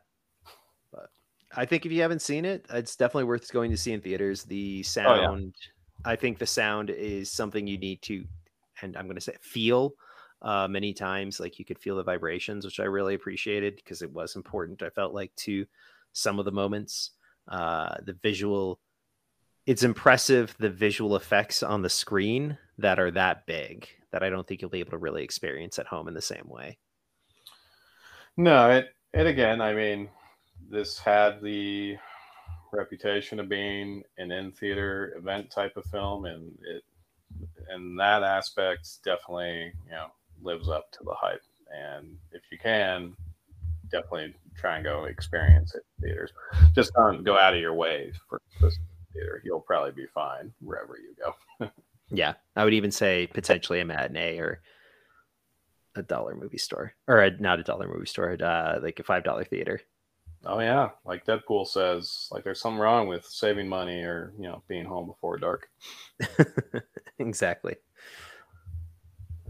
[0.93, 1.11] but
[1.57, 4.45] I think if you haven't seen it, it's definitely worth going to see in theaters.
[4.45, 5.21] The sound.
[5.21, 5.51] Oh, yeah
[6.05, 8.25] I think the sound is something you need to,
[8.83, 9.95] and I'm going to say feel
[10.43, 11.41] uh, many times.
[11.41, 14.83] Like you could feel the vibrations, which I really appreciated because it was important.
[14.83, 15.67] I felt like to
[16.13, 17.11] some of the moments,
[17.49, 18.81] uh, the visual.
[19.67, 24.47] It's impressive the visual effects on the screen that are that big that I don't
[24.47, 26.79] think you'll be able to really experience at home in the same way.
[28.37, 29.61] No, it it again.
[29.61, 30.09] I mean,
[30.69, 31.97] this had the
[32.73, 36.85] reputation of being an in theater event type of film, and it
[37.69, 40.07] and that aspect definitely you know
[40.43, 41.43] lives up to the hype.
[41.73, 43.15] And if you can,
[43.91, 46.33] definitely try and go experience it in theaters.
[46.75, 48.79] Just don't go out of your way for this
[49.13, 49.43] theater.
[49.45, 51.71] You'll probably be fine wherever you go.
[52.11, 54.61] yeah, I would even say potentially a matinee or
[55.97, 59.25] a dollar movie store, or a, not a dollar movie store, uh, like a five
[59.25, 59.81] dollar theater.
[60.45, 64.63] Oh yeah, like Deadpool says, like there's something wrong with saving money or you know
[64.69, 65.69] being home before dark.
[67.19, 67.77] exactly.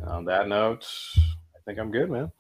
[0.05, 2.33] On that note, I think I'm good, man.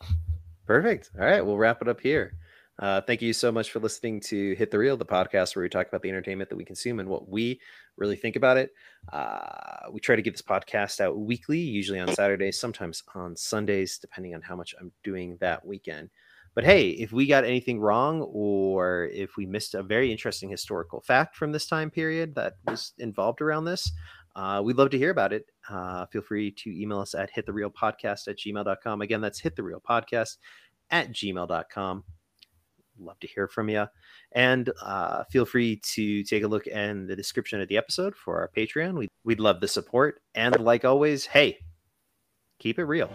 [0.66, 1.10] Perfect.
[1.18, 2.34] All right, we'll wrap it up here.
[2.80, 5.68] Uh, thank you so much for listening to Hit the Reel, the podcast where we
[5.68, 7.60] talk about the entertainment that we consume and what we
[7.98, 8.72] really think about it.
[9.12, 13.98] Uh, we try to get this podcast out weekly, usually on Saturdays, sometimes on Sundays,
[13.98, 16.08] depending on how much I'm doing that weekend.
[16.54, 21.00] But hey, if we got anything wrong or if we missed a very interesting historical
[21.00, 23.92] fact from this time period that was involved around this,
[24.36, 25.46] uh, we'd love to hear about it.
[25.68, 29.00] Uh, feel free to email us at hitthereelpodcast at gmail.com.
[29.00, 30.36] Again, that's hitthereelpodcast
[30.90, 32.04] at gmail.com.
[32.98, 33.86] Love to hear from you.
[34.32, 38.38] And uh, feel free to take a look in the description of the episode for
[38.38, 38.94] our Patreon.
[38.94, 40.20] We'd, we'd love the support.
[40.34, 41.58] And like always, hey,
[42.58, 43.10] keep it real.